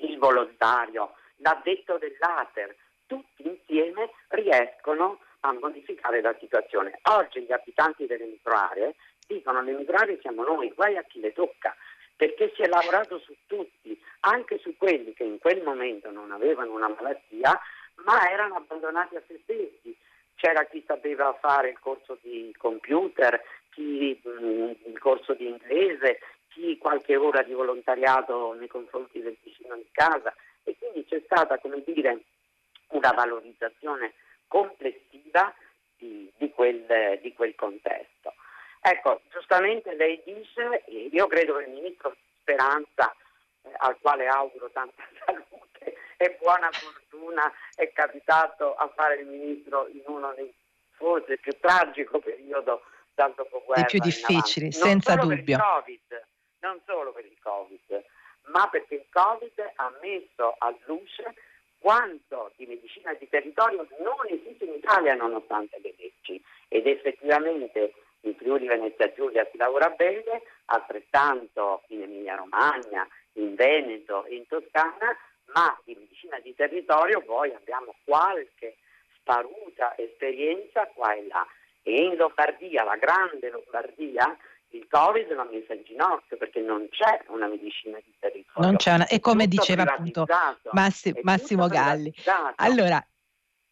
il 0.00 0.18
volontario, 0.18 1.14
l'addetto 1.36 1.98
dell'ATER, 1.98 2.74
tutti 3.06 3.46
insieme 3.46 4.10
riescono 4.28 5.20
a 5.40 5.52
modificare 5.52 6.20
la 6.20 6.34
situazione. 6.38 6.98
Oggi 7.02 7.42
gli 7.42 7.52
abitanti 7.52 8.06
delle 8.06 8.24
microaree 8.24 8.94
dicono 9.26 9.62
le 9.62 9.72
microaree 9.72 10.18
siamo 10.20 10.42
noi, 10.42 10.72
guai 10.74 10.96
a 10.96 11.02
chi 11.02 11.20
le 11.20 11.32
tocca, 11.32 11.74
perché 12.16 12.52
si 12.54 12.62
è 12.62 12.66
lavorato 12.66 13.18
su 13.18 13.34
tutti, 13.46 14.00
anche 14.20 14.58
su 14.58 14.76
quelli 14.76 15.12
che 15.14 15.24
in 15.24 15.38
quel 15.38 15.62
momento 15.62 16.10
non 16.10 16.32
avevano 16.32 16.72
una 16.72 16.88
malattia, 16.88 17.58
ma 18.04 18.30
erano 18.30 18.56
abbandonati 18.56 19.16
a 19.16 19.22
se 19.26 19.40
stessi. 19.42 19.96
C'era 20.36 20.64
chi 20.64 20.82
sapeva 20.86 21.32
fare 21.40 21.70
il 21.70 21.78
corso 21.78 22.18
di 22.20 22.54
computer, 22.58 23.40
chi 23.70 24.20
mm, 24.26 24.70
il 24.86 24.98
corso 24.98 25.32
di 25.34 25.46
inglese, 25.46 26.18
chi 26.48 26.76
qualche 26.78 27.16
ora 27.16 27.42
di 27.42 27.52
volontariato 27.52 28.52
nei 28.54 28.68
confronti 28.68 29.20
del 29.20 29.36
vicino 29.42 29.74
di 29.76 29.88
casa 29.90 30.34
e 30.64 30.76
quindi 30.78 31.04
c'è 31.04 31.20
stata, 31.24 31.58
come 31.58 31.82
dire, 31.84 32.20
una 32.94 33.10
valorizzazione 33.12 34.14
complessiva 34.46 35.52
di, 35.96 36.32
di, 36.36 36.50
quel, 36.50 37.18
di 37.20 37.32
quel, 37.32 37.54
contesto. 37.54 38.34
Ecco, 38.80 39.22
giustamente 39.30 39.94
lei 39.94 40.20
dice, 40.24 40.84
e 40.84 41.08
io 41.12 41.26
credo 41.26 41.56
che 41.56 41.64
il 41.64 41.70
ministro 41.70 42.16
Speranza, 42.40 43.14
eh, 43.62 43.70
al 43.78 43.98
quale 44.00 44.26
auguro 44.26 44.70
tanta 44.70 45.02
salute 45.24 45.96
e 46.16 46.36
buona 46.40 46.70
fortuna, 46.70 47.50
è 47.74 47.90
capitato 47.92 48.74
a 48.74 48.88
fare 48.94 49.16
il 49.16 49.26
ministro 49.26 49.88
in 49.88 50.02
uno 50.06 50.32
dei 50.34 50.52
forse 50.90 51.38
più 51.38 51.52
tragico 51.58 52.18
periodo 52.20 52.82
dal 53.14 53.34
dopoguerra. 53.34 53.80
I 53.80 53.86
più 53.86 53.98
difficili, 53.98 54.70
senza 54.70 55.16
dubbio. 55.16 55.58
COVID, 55.58 56.26
non 56.60 56.80
solo 56.86 57.12
per 57.12 57.24
il 57.24 57.36
Covid, 57.40 58.04
ma 58.52 58.68
perché 58.68 58.94
il 58.94 59.06
Covid 59.10 59.72
ha 59.74 59.92
messo 60.00 60.54
a 60.58 60.74
luce 60.86 61.34
quanto 61.84 62.50
di 62.56 62.64
medicina 62.64 63.12
di 63.12 63.28
territorio 63.28 63.86
non 63.98 64.16
esiste 64.30 64.64
in 64.64 64.72
Italia 64.72 65.12
nonostante 65.12 65.78
le 65.82 65.92
leggi 65.98 66.42
ed 66.68 66.86
effettivamente 66.86 67.92
in 68.20 68.34
Friuli 68.36 68.66
Venezia 68.66 69.12
Giulia 69.12 69.46
si 69.50 69.58
lavora 69.58 69.90
bene, 69.90 70.40
altrettanto 70.64 71.82
in 71.88 72.00
Emilia 72.00 72.36
Romagna, 72.36 73.06
in 73.34 73.54
Veneto 73.54 74.24
e 74.24 74.36
in 74.36 74.46
Toscana, 74.46 75.14
ma 75.52 75.78
di 75.84 75.94
medicina 75.94 76.38
di 76.38 76.54
territorio 76.54 77.20
poi 77.20 77.52
abbiamo 77.52 77.94
qualche 78.04 78.76
sparuta 79.18 79.94
esperienza 79.98 80.86
qua 80.86 81.12
e 81.12 81.26
là. 81.26 81.46
E 81.82 82.02
in 82.02 82.16
Lombardia, 82.16 82.82
la 82.84 82.96
grande 82.96 83.50
Lombardia, 83.50 84.34
il 84.76 84.86
Covid 84.88 85.32
l'ha 85.32 85.48
messa 85.50 85.72
in 85.72 85.82
ginocchio 85.84 86.36
perché 86.36 86.60
non 86.60 86.88
c'è 86.90 87.24
una 87.28 87.46
medicina 87.46 87.98
di 88.04 88.12
territorio. 88.18 88.68
Non 88.68 88.76
c'è 88.76 88.94
una, 88.94 89.06
e 89.06 89.20
come 89.20 89.46
diceva 89.46 89.82
appunto 89.82 90.26
Massimo, 90.72 91.20
Massimo 91.22 91.68
Galli. 91.68 92.12
Allora, 92.56 93.04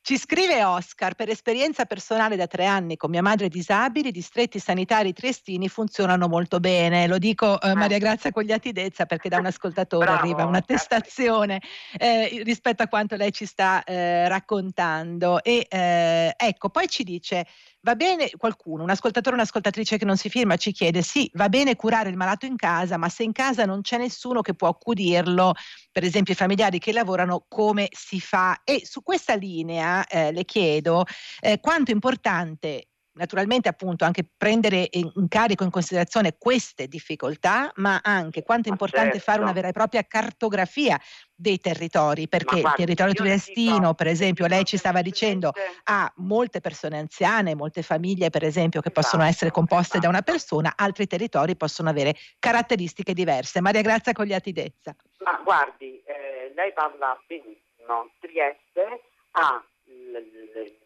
ci 0.05 0.19
scrive 0.19 0.65
Oscar, 0.65 1.15
per 1.15 1.29
esperienza 1.29 1.85
personale 1.85 2.35
da 2.35 2.49
tre 2.49 2.67
anni 2.67 2.97
con 2.97 3.09
mia 3.09 3.23
madre 3.23 3.49
disabile, 3.49 4.09
i 4.09 4.13
distretti 4.13 4.59
sanitari 4.59 5.13
triestini 5.13 5.69
funzionano 5.69 6.27
molto 6.27 6.59
bene. 6.59 7.07
Lo 7.07 7.19
dico 7.19 7.61
eh, 7.61 7.73
Maria 7.75 7.99
Grazia 7.99 8.33
Cogliatidezza 8.33 9.07
perché 9.07 9.29
da 9.29 9.39
un 9.39 9.47
ascoltatore 9.47 10.07
Bravo, 10.07 10.21
arriva 10.21 10.45
un'attestazione 10.45 11.61
eh, 11.97 12.43
rispetto 12.43 12.83
a 12.83 12.89
quanto 12.89 13.15
lei 13.15 13.31
ci 13.31 13.47
sta 13.47 13.85
eh, 13.85 14.27
raccontando. 14.27 15.41
E 15.41 15.69
eh, 15.71 16.35
ecco, 16.37 16.69
poi 16.69 16.89
ci 16.89 17.05
dice 17.05 17.47
Va 17.85 17.97
bene, 17.97 18.31
qualcuno, 18.37 18.85
un 18.85 18.91
ascoltatore 18.91 19.35
o 19.35 19.39
un'ascoltatrice 19.39 19.99
che 19.99 20.05
non 20.05 20.17
si 20.17 20.29
firma 20.29 20.55
ci 20.55 20.71
chiede, 20.71 21.03
sì, 21.03 21.29
va 21.35 21.49
bene 21.49 21.75
curare 21.75 22.11
il 22.11 22.17
malato 22.17 22.47
in 22.47 22.55
casa, 22.55 22.97
ma 22.97 23.09
se 23.09 23.25
in 23.25 23.33
casa 23.33 23.65
non 23.65 23.81
c'è 23.81 23.99
nessuno 23.99 24.41
che 24.41 24.55
può 24.55 24.69
accudirlo, 24.69 25.55
per 25.91 26.05
esempio 26.05 26.33
i 26.33 26.37
familiari 26.37 26.79
che 26.79 26.93
lavorano, 26.93 27.45
come 27.49 27.89
si 27.91 28.21
fa? 28.21 28.61
E 28.63 28.83
su 28.87 29.03
questa 29.03 29.35
linea 29.35 30.07
eh, 30.07 30.31
le 30.31 30.45
chiedo 30.45 31.05
eh, 31.41 31.59
quanto 31.59 31.91
è 31.91 31.95
importante 31.95 32.92
naturalmente 33.15 33.69
appunto 33.69 34.05
anche 34.05 34.25
prendere 34.37 34.89
in 34.93 35.29
carico 35.29 35.65
in 35.65 35.71
considerazione 35.71 36.37
queste 36.39 36.89
difficoltà, 36.89 37.71
ma 37.77 38.01
anche 38.03 38.43
quanto 38.43 38.69
è 38.69 38.71
importante 38.73 39.19
certo. 39.19 39.31
fare 39.31 39.43
una 39.43 39.53
vera 39.53 39.69
e 39.69 39.73
propria 39.73 40.05
cartografia 40.07 40.99
dei 41.35 41.59
territori, 41.59 42.29
perché 42.29 42.61
guarda, 42.61 42.69
il 42.71 42.75
territorio 42.77 43.15
triestino, 43.15 43.95
per 43.95 44.07
esempio, 44.07 44.47
lei 44.47 44.65
ci 44.65 44.77
stava 44.77 45.03
dicendo, 45.03 45.53
ha 45.85 46.13
molte 46.17 46.61
persone 46.61 46.99
anziane, 46.99 47.55
molte 47.55 47.83
famiglie, 47.83 48.31
per 48.31 48.45
esempio, 48.45 48.81
che 48.81 48.89
esatto, 48.89 49.09
possono 49.09 49.29
essere 49.29 49.51
composte 49.51 49.99
esatto. 49.99 50.01
da 50.01 50.09
una 50.09 50.23
persona, 50.23 50.73
altri 50.77 51.07
territori 51.07 51.57
possono 51.57 51.91
avere 51.91 52.15
caratteristiche 52.39 53.13
diverse. 53.13 53.61
Maria 53.61 53.83
Grazia 53.83 54.13
Cogliatidezza. 54.13 54.95
Ma 55.25 55.41
guardi, 55.43 56.01
eh, 56.05 56.53
lei 56.55 56.73
parla 56.73 57.21
benissimo, 57.27 58.11
Trieste 58.21 59.03
ha 59.33 59.65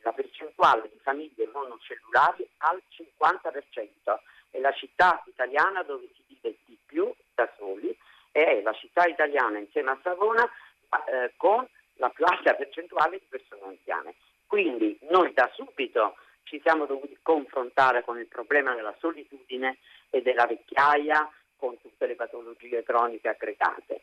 la 0.02 0.12
percentuale 0.12 0.88
di 0.90 0.98
famiglie 1.02 1.48
monocellulari 1.52 2.48
al 2.58 2.80
50%. 2.88 4.18
È 4.50 4.58
la 4.60 4.72
città 4.72 5.22
italiana 5.26 5.82
dove 5.82 6.08
si 6.14 6.22
vive 6.28 6.56
di 6.64 6.78
più 6.86 7.12
da 7.34 7.50
soli 7.58 7.96
e 8.32 8.44
è 8.44 8.62
la 8.62 8.72
città 8.72 9.04
italiana 9.06 9.58
insieme 9.58 9.90
a 9.90 9.98
Savona 10.02 10.44
eh, 10.44 11.32
con 11.36 11.66
la 11.94 12.08
più 12.10 12.24
alta 12.24 12.54
percentuale 12.54 13.18
di 13.18 13.26
persone 13.28 13.62
anziane. 13.64 14.14
Quindi 14.46 14.98
noi 15.10 15.32
da 15.32 15.50
subito 15.54 16.16
ci 16.44 16.60
siamo 16.62 16.86
dovuti 16.86 17.18
confrontare 17.22 18.04
con 18.04 18.18
il 18.18 18.26
problema 18.26 18.74
della 18.74 18.94
solitudine 18.98 19.78
e 20.10 20.22
della 20.22 20.46
vecchiaia 20.46 21.28
con 21.56 21.78
tutte 21.80 22.06
le 22.06 22.14
patologie 22.14 22.82
croniche 22.82 23.28
aggregate. 23.28 24.02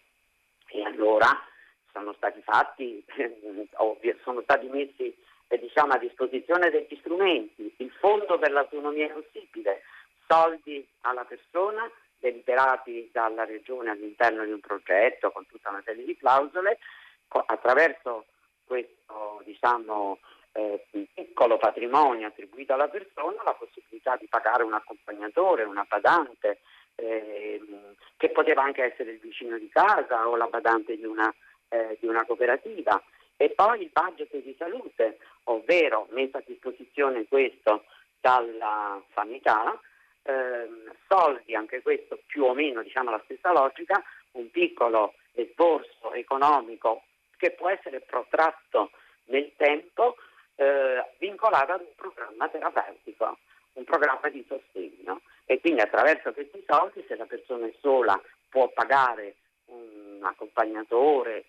E 0.68 0.84
allora 0.84 1.30
sono 1.94 2.14
stati 2.14 2.42
fatti, 2.42 3.06
sono 4.24 4.42
stati 4.42 4.68
messi 4.68 5.16
eh, 5.48 5.60
diciamo, 5.60 5.94
a 5.94 5.98
disposizione 5.98 6.70
degli 6.70 6.98
strumenti, 7.00 7.74
il 7.78 7.92
fondo 7.92 8.38
per 8.40 8.52
l'autonomia 8.52 9.10
possibile, 9.14 9.84
soldi 10.28 10.86
alla 11.02 11.24
persona 11.24 11.90
deliberati 12.18 13.10
dalla 13.12 13.46
regione 13.46 13.92
all'interno 13.92 14.44
di 14.46 14.52
un 14.52 14.60
progetto 14.60 15.32
con 15.32 15.46
tutta 15.48 15.70
una 15.70 15.82
serie 15.86 16.06
di 16.06 16.18
clausole, 16.18 16.80
attraverso 17.28 18.26
questo 18.66 19.42
diciamo, 19.44 20.20
eh, 20.54 20.86
piccolo 21.14 21.58
patrimonio 21.58 22.28
attribuito 22.28 22.74
alla 22.74 22.88
persona 22.88 23.44
la 23.44 23.54
possibilità 23.54 24.16
di 24.16 24.28
pagare 24.28 24.64
un 24.64 24.74
accompagnatore, 24.74 25.64
una 25.64 25.86
badante, 25.88 26.60
eh, 26.96 27.62
che 28.18 28.30
poteva 28.30 28.64
anche 28.64 28.84
essere 28.84 29.12
il 29.12 29.20
vicino 29.20 29.58
di 29.58 29.70
casa 29.70 30.28
o 30.28 30.36
la 30.36 30.48
badante 30.48 30.96
di 30.96 31.06
una 31.06 31.34
eh, 31.74 31.98
di 32.00 32.08
una 32.08 32.24
cooperativa. 32.26 33.02
E 33.36 33.50
poi 33.50 33.82
il 33.82 33.90
budget 33.92 34.36
di 34.44 34.56
salute, 34.58 35.18
ovvero 35.46 36.08
messo 36.12 36.38
a 36.38 36.44
disposizione 36.46 37.26
questo 37.28 37.86
dalla 38.22 39.02
sanità, 39.14 39.78
ehm, 40.22 40.94
soldi, 41.08 41.56
anche 41.56 41.82
questo 41.82 42.20
più 42.28 42.44
o 42.44 42.54
meno 42.54 42.84
diciamo 42.84 43.10
la 43.10 43.22
stessa 43.26 43.52
logica, 43.52 44.02
un 44.34 44.50
piccolo 44.52 45.16
esborso 45.34 46.14
economico 46.14 47.04
che 47.38 47.52
può 47.52 47.70
essere 47.70 48.02
protratto 48.02 48.92
nel 49.26 49.52
tempo 49.58 50.16
eh, 50.56 51.04
vincolato 51.18 51.72
ad 51.74 51.82
un 51.82 51.96
programma 51.96 52.48
terapeutico, 52.48 53.38
un 53.74 53.84
programma 53.84 54.30
di 54.30 54.46
sostegno. 54.48 55.22
E 55.46 55.60
quindi 55.60 55.82
attraverso 55.82 56.32
questi 56.32 56.64
soldi 56.68 57.04
se 57.08 57.16
la 57.16 57.26
persona 57.26 57.66
è 57.66 57.74
sola 57.82 58.20
può 58.48 58.70
pagare 58.70 59.36
un 59.66 60.20
accompagnatore 60.24 61.46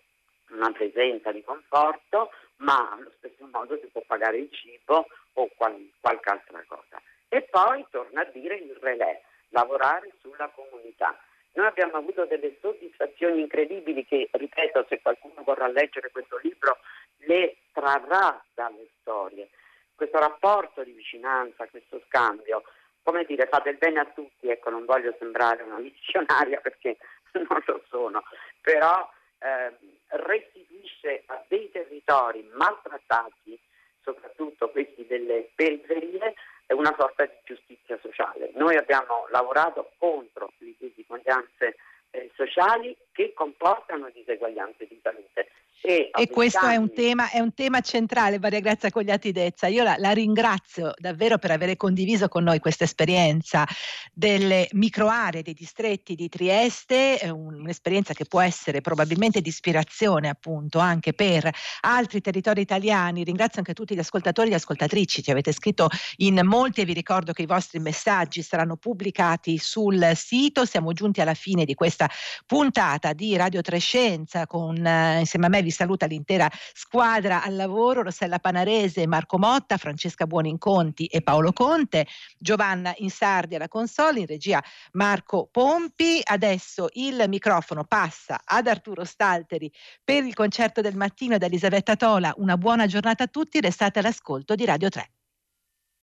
una 0.49 0.71
presenza 0.71 1.31
di 1.31 1.43
conforto, 1.43 2.31
ma 2.57 2.91
allo 2.91 3.11
stesso 3.17 3.47
modo 3.51 3.77
si 3.79 3.87
può 3.87 4.01
pagare 4.05 4.37
il 4.37 4.49
cibo 4.51 5.07
o 5.33 5.49
qual- 5.55 5.91
qualche 5.99 6.29
altra 6.29 6.63
cosa. 6.67 7.01
E 7.27 7.41
poi 7.43 7.85
torna 7.89 8.21
a 8.21 8.29
dire 8.31 8.55
il 8.55 8.75
relè, 8.79 9.21
lavorare 9.49 10.13
sulla 10.21 10.49
comunità. 10.49 11.17
Noi 11.53 11.67
abbiamo 11.67 11.97
avuto 11.97 12.25
delle 12.25 12.57
soddisfazioni 12.59 13.41
incredibili 13.41 14.05
che, 14.05 14.29
ripeto, 14.31 14.85
se 14.89 15.01
qualcuno 15.01 15.41
vorrà 15.43 15.67
leggere 15.67 16.11
questo 16.11 16.37
libro, 16.41 16.79
le 17.19 17.57
trarrà 17.71 18.43
dalle 18.53 18.89
storie. 18.99 19.49
Questo 19.95 20.19
rapporto 20.19 20.83
di 20.83 20.91
vicinanza, 20.91 21.67
questo 21.67 22.01
scambio, 22.07 22.63
come 23.01 23.23
dire, 23.23 23.47
fa 23.47 23.59
del 23.59 23.77
bene 23.77 23.99
a 23.99 24.05
tutti, 24.05 24.49
ecco, 24.49 24.69
non 24.69 24.83
voglio 24.83 25.15
sembrare 25.17 25.63
una 25.63 25.77
missionaria 25.79 26.59
perché 26.59 26.97
non 27.33 27.61
lo 27.65 27.83
sono, 27.87 28.23
però 28.61 29.09
eh, 29.45 29.71
restituisce 30.17 31.23
a 31.27 31.43
dei 31.47 31.69
territori 31.71 32.49
maltrattati, 32.53 33.59
soprattutto 34.01 34.69
questi 34.69 35.05
delle 35.05 35.49
periferie, 35.53 36.33
una 36.69 36.93
sorta 36.97 37.25
di 37.25 37.33
giustizia 37.43 37.97
sociale. 38.01 38.49
Noi 38.55 38.75
abbiamo 38.75 39.27
lavorato 39.29 39.91
contro 39.99 40.51
le 40.57 40.73
disuguaglianze 40.79 41.75
eh, 42.09 42.31
sociali 42.33 42.95
che 43.11 43.33
comportano 43.33 44.09
diseguaglianze 44.09 44.87
di 44.87 44.99
salute 45.03 45.49
e, 45.81 46.09
e 46.11 46.29
questo 46.29 46.65
è 46.65 46.77
un, 46.77 46.91
tema, 46.93 47.29
è 47.29 47.39
un, 47.39 47.53
tema, 47.53 47.81
centrale, 47.81 48.39
Maria 48.39 48.59
Grazia 48.59 48.89
Cogliatidezza. 48.89 49.67
Io 49.67 49.83
la, 49.83 49.95
la, 49.97 50.11
ringrazio 50.11 50.93
davvero 50.97 51.37
per 51.37 51.51
aver 51.51 51.75
condiviso 51.77 52.27
con 52.27 52.43
noi 52.43 52.59
questa 52.59 52.85
esperienza 52.85 53.67
delle 54.11 54.67
microaree 54.71 55.43
dei 55.43 55.53
distretti 55.53 56.15
di 56.15 56.27
Trieste, 56.29 57.19
un'esperienza 57.31 58.13
che 58.13 58.25
può 58.25 58.41
essere 58.41 58.81
probabilmente 58.81 59.41
di 59.41 59.49
ispirazione 59.49 60.29
appunto 60.29 60.79
anche 60.79 61.13
per 61.13 61.49
altri 61.81 62.21
territori 62.21 62.61
italiani. 62.61 63.23
Ringrazio 63.23 63.59
anche 63.59 63.73
tutti 63.73 63.93
gli 63.93 63.99
ascoltatori 63.99 64.47
e 64.47 64.51
le 64.51 64.57
ascoltatrici, 64.57 65.21
ci 65.21 65.31
avete 65.31 65.51
scritto 65.51 65.89
in 66.17 66.41
molti 66.45 66.81
e 66.81 66.85
vi 66.85 66.93
ricordo 66.93 67.31
che 67.31 67.43
i 67.43 67.47
vostri 67.47 67.79
messaggi 67.79 68.41
saranno 68.41 68.75
pubblicati 68.77 69.57
sul 69.57 70.11
sito. 70.15 70.65
Siamo 70.65 70.93
giunti 70.93 71.21
alla 71.21 71.33
fine 71.33 71.65
di 71.65 71.75
questa 71.75 72.09
puntata 72.47 73.13
di 73.13 73.35
Radio 73.35 73.61
Trescenza 73.61 74.47
con 74.47 74.83
eh, 74.83 75.19
insieme 75.19 75.45
a 75.45 75.49
me 75.49 75.61
vi 75.65 75.71
saluta 75.71 76.05
l'intera 76.05 76.49
squadra 76.73 77.43
al 77.43 77.55
lavoro, 77.55 78.03
Rossella 78.03 78.39
Panarese, 78.39 79.07
Marco 79.07 79.37
Motta, 79.37 79.77
Francesca 79.77 80.27
Buoninconti 80.27 81.07
e 81.07 81.21
Paolo 81.21 81.51
Conte, 81.51 82.05
Giovanna 82.37 82.93
Insardi 82.97 83.55
alla 83.55 83.67
console, 83.67 84.19
in 84.21 84.27
regia 84.27 84.63
Marco 84.93 85.49
Pompi. 85.51 86.21
Adesso 86.23 86.89
il 86.93 87.25
microfono 87.27 87.83
passa 87.83 88.39
ad 88.43 88.67
Arturo 88.67 89.03
Stalteri 89.03 89.71
per 90.03 90.23
il 90.23 90.33
concerto 90.33 90.81
del 90.81 90.95
mattino 90.95 91.37
da 91.37 91.47
Elisabetta 91.47 91.95
Tola. 91.95 92.33
Una 92.37 92.57
buona 92.57 92.85
giornata 92.85 93.23
a 93.23 93.27
tutti, 93.27 93.59
restate 93.59 93.99
all'ascolto 93.99 94.53
di 94.55 94.65
Radio 94.65 94.89
3. 94.89 95.09